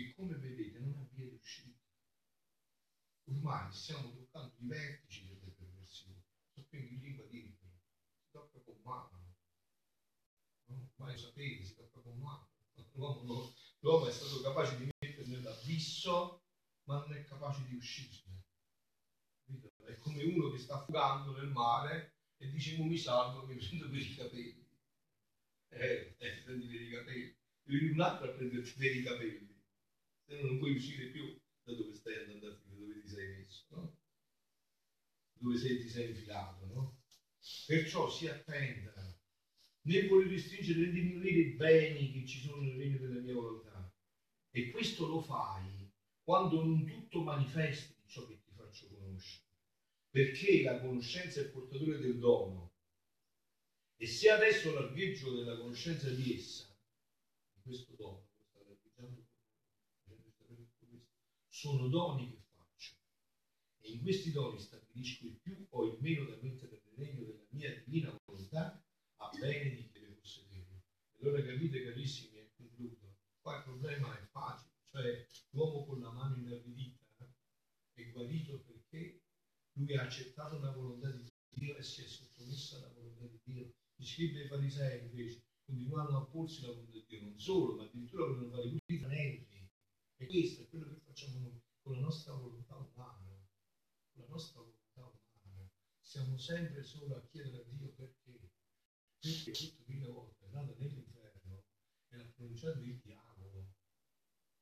che 0.00 0.14
come 0.14 0.34
vedete 0.36 0.78
non 0.78 0.94
ha 0.94 1.08
via 1.12 1.26
di 1.26 1.34
uscita. 1.34 1.78
Ormai 3.24 3.72
stiamo 3.72 4.12
toccando 4.12 4.54
i 4.58 4.66
vertici 4.66 5.26
delle 5.26 5.52
perversioni, 5.52 6.22
sapendo 6.52 6.94
in 6.94 7.00
lingua 7.00 7.26
libera, 7.26 7.70
si 8.16 8.30
tocca 8.30 8.58
con 8.60 8.80
mano. 8.82 9.34
No? 10.66 10.90
Ormai 10.96 11.18
sapete, 11.18 11.64
si 11.64 11.74
tocca 11.74 12.00
con 12.00 12.18
mano. 12.18 12.48
L'uomo, 12.92 13.54
l'uomo 13.80 14.06
è 14.06 14.12
stato 14.12 14.40
capace 14.40 14.76
di 14.76 14.90
mettere 15.00 15.26
nell'abisso, 15.26 16.42
ma 16.84 16.98
non 16.98 17.14
è 17.14 17.24
capace 17.24 17.64
di 17.66 17.74
uscirne. 17.74 18.44
È 19.84 19.96
come 19.98 20.22
uno 20.24 20.50
che 20.50 20.58
sta 20.58 20.74
affogando 20.74 21.32
nel 21.32 21.48
mare 21.48 22.14
e 22.36 22.48
dice 22.50 22.78
mi 22.78 22.96
salvo, 22.96 23.46
mi 23.46 23.56
prendo 23.56 23.88
per 23.88 24.00
i 24.00 24.14
capelli. 24.14 24.68
Eh, 25.68 26.16
eh, 26.18 26.42
prendi 26.44 26.66
per 26.66 26.80
i 26.80 26.90
capelli. 26.90 27.36
Devi 27.62 27.90
un 27.90 28.00
altro 28.00 28.30
a 28.30 28.32
prenderti 28.32 28.72
per 28.78 28.96
i 28.96 29.02
capelli 29.02 29.50
se 30.30 30.36
no 30.36 30.46
non 30.46 30.58
puoi 30.58 30.76
uscire 30.76 31.06
più 31.06 31.36
da 31.64 31.74
dove 31.74 31.92
stai 31.92 32.14
andando 32.14 32.48
a 32.48 32.54
finire, 32.54 32.86
dove 32.86 33.00
ti 33.00 33.08
sei 33.08 33.28
messo, 33.36 33.64
no? 33.70 33.98
dove 35.32 35.58
sei, 35.58 35.80
ti 35.80 35.88
sei 35.88 36.10
infilato. 36.10 36.66
No? 36.66 37.02
Perciò 37.66 38.08
si 38.08 38.28
attenta 38.28 38.92
né 39.82 40.06
vuole 40.06 40.28
restringere 40.28 40.80
né 40.80 40.92
diminuire 40.92 41.38
i 41.38 41.54
beni 41.54 42.12
che 42.12 42.26
ci 42.26 42.40
sono 42.40 42.62
nel 42.62 42.76
regno 42.76 42.98
della 42.98 43.20
mia 43.20 43.34
volontà. 43.34 43.92
E 44.50 44.70
questo 44.70 45.06
lo 45.06 45.20
fai 45.20 45.90
quando 46.22 46.62
non 46.62 46.84
tutto 46.84 47.22
manifesti 47.22 47.94
ciò 48.06 48.26
che 48.26 48.40
ti 48.42 48.52
faccio 48.54 48.88
conoscere. 48.88 49.44
Perché 50.10 50.62
la 50.62 50.80
conoscenza 50.80 51.40
è 51.40 51.48
portatore 51.48 51.98
del 51.98 52.18
dono. 52.18 52.72
E 53.96 54.06
se 54.06 54.30
adesso 54.30 54.72
l'archeggio 54.72 55.34
della 55.34 55.56
conoscenza 55.56 56.10
di 56.10 56.34
essa, 56.34 56.74
di 57.52 57.60
questo 57.62 57.94
dono, 57.96 58.28
sono 61.60 61.88
doni 61.88 62.30
che 62.30 62.42
faccio 62.56 62.94
e 63.80 63.90
in 63.90 64.00
questi 64.00 64.32
doni 64.32 64.58
stabilisco 64.58 65.26
il 65.26 65.36
più 65.42 65.66
o 65.68 65.84
il 65.84 65.98
meno 66.00 66.24
da 66.24 66.38
mettere 66.40 66.80
nel 66.86 67.06
regno 67.06 67.24
della 67.26 67.44
mia 67.50 67.82
divina 67.84 68.18
volontà 68.24 68.82
di 69.38 69.76
chi 69.76 69.90
deve 69.92 70.14
possederlo. 70.14 70.82
E 71.16 71.26
allora 71.26 71.42
capite 71.42 71.84
carissimi, 71.84 72.38
e 72.38 72.50
concludo, 72.56 73.16
qua 73.40 73.58
il 73.58 73.64
problema 73.64 74.18
è 74.18 74.22
facile, 74.26 74.72
cioè 74.84 75.26
l'uomo 75.50 75.84
con 75.84 76.00
la 76.00 76.10
mano 76.10 76.36
inarridita 76.36 76.98
è 77.92 78.10
guarito 78.10 78.60
perché 78.60 79.22
lui 79.72 79.96
ha 79.96 80.02
accettato 80.02 80.58
la 80.58 80.70
volontà 80.72 81.10
di 81.10 81.28
Dio 81.50 81.76
e 81.76 81.82
si 81.82 82.02
è 82.02 82.06
sottomesso 82.06 82.76
alla 82.76 82.92
volontà 82.92 83.26
di 83.26 83.40
Dio. 83.44 83.74
Gli 83.94 84.04
scribi 84.04 84.40
e 84.40 84.44
i 84.44 84.48
farisei 84.48 85.04
invece 85.04 85.42
continuavano 85.64 86.18
a 86.18 86.26
porsi 86.26 86.62
la 86.62 86.68
volontà 86.68 86.92
di 86.92 87.04
Dio, 87.06 87.22
non 87.22 87.38
solo, 87.38 87.76
ma 87.76 87.84
addirittura 87.84 88.24
volevano 88.24 88.50
fare 88.50 88.70
tutti 88.70 88.94
i 88.94 88.98
tranelli 88.98 89.48
e 90.16 90.26
questo 90.26 90.62
è 90.62 90.68
quello 90.68 90.86
che 90.88 91.00
facciamo 91.00 91.38
noi 91.38 91.62
con 91.80 91.94
la 91.94 92.00
nostra 92.00 92.34
volontà 92.34 92.76
umana. 92.76 93.38
Con 94.12 94.22
la 94.22 94.28
nostra 94.28 94.60
volontà 94.60 95.18
umana. 95.42 95.70
Siamo 95.98 96.36
sempre 96.36 96.82
solo 96.82 97.16
a 97.16 97.26
chiedere 97.26 97.62
a 97.62 97.64
Dio 97.68 97.88
perché. 97.90 98.39
Perché 99.20 99.50
tutto 99.52 99.84
mille 99.86 100.08
volte 100.08 100.46
andato 100.46 100.76
nell'inferno 100.78 101.64
e 102.08 102.18
ha 102.18 102.24
pronunciato 102.34 102.80
il 102.80 102.98
diavolo. 102.98 103.74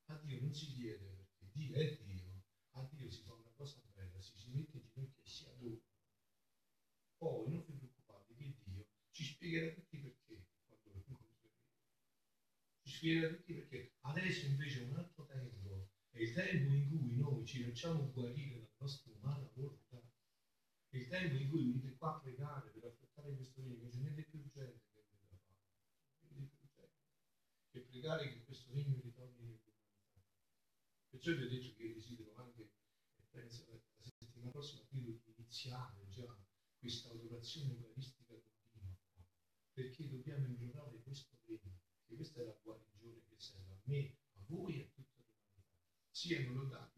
A 0.07 0.17
Dio 0.17 0.41
non 0.41 0.53
si 0.53 0.73
chiede 0.73 1.05
perché 1.05 1.49
Dio 1.51 1.75
è 1.75 1.97
Dio. 2.03 2.43
A 2.71 2.89
Dio 2.91 3.09
si 3.09 3.21
fa 3.21 3.33
una 3.33 3.51
cosa 3.55 3.81
bella, 3.93 4.21
si, 4.21 4.37
si 4.37 4.49
mette 4.49 4.77
in 4.77 4.83
ginocchio 4.83 5.23
e 5.23 5.27
si 5.27 5.45
adora. 5.45 5.81
Poi 7.17 7.49
non 7.49 7.63
vi 7.65 7.73
preoccupate 7.73 8.35
che 8.35 8.55
Dio 8.65 8.87
ci 9.11 9.23
spiegherà 9.23 9.73
perché 9.73 9.97
perché 9.97 10.45
quando 10.67 10.89
lo 10.89 10.95
incontreremo. 10.97 11.55
ispira 12.83 13.29
tutti 13.29 13.53
perché 13.53 13.95
adesso 14.01 14.45
invece 14.45 14.81
è 14.81 14.89
un 14.89 14.97
altro 14.97 15.25
tempo, 15.25 15.89
è 16.09 16.19
il 16.19 16.33
tempo 16.33 16.73
in 16.73 16.89
cui 16.89 17.15
noi 17.15 17.45
ci 17.45 17.63
facciamo 17.63 18.11
guarire 18.11 18.59
dalla 18.59 18.75
nostra 18.79 19.11
umana 19.13 19.49
volontà, 19.53 20.01
è 20.89 20.97
il 20.97 21.07
tempo 21.07 21.35
in 21.35 21.49
cui 21.49 21.63
venite 21.63 21.95
qua 21.95 22.15
a 22.15 22.19
pregare 22.19 22.71
evitare 28.09 28.33
che 28.33 28.43
questo 28.43 28.71
regno 28.73 28.99
ritorni 29.01 29.37
nell'umanità. 29.37 29.71
Perciò 31.09 31.35
vi 31.35 31.43
ho 31.43 31.49
detto 31.49 31.75
che 31.75 31.93
desidero 31.93 32.33
anche, 32.35 32.71
penso 33.29 33.65
la 33.69 34.03
settimana 34.03 34.49
prossima, 34.49 34.81
di 34.89 35.21
iniziare 35.37 36.07
già 36.09 36.35
questa 36.79 37.11
adorazione 37.11 37.73
eucaristica 37.73 38.33
continua, 38.33 38.97
perché 39.73 40.09
dobbiamo 40.09 40.47
implorare 40.47 41.01
questo 41.03 41.37
regno, 41.45 41.77
che 42.07 42.15
questa 42.15 42.41
è 42.41 42.45
la 42.45 42.57
guarigione 42.63 43.21
che 43.27 43.35
serve 43.37 43.73
a 43.73 43.81
me, 43.83 44.17
a 44.33 44.39
voi 44.47 44.79
e 44.79 44.83
a 44.85 44.89
tutta 44.95 45.21
l'umanità. 45.21 45.63
Siano 46.09 46.53
lodati. 46.53 46.88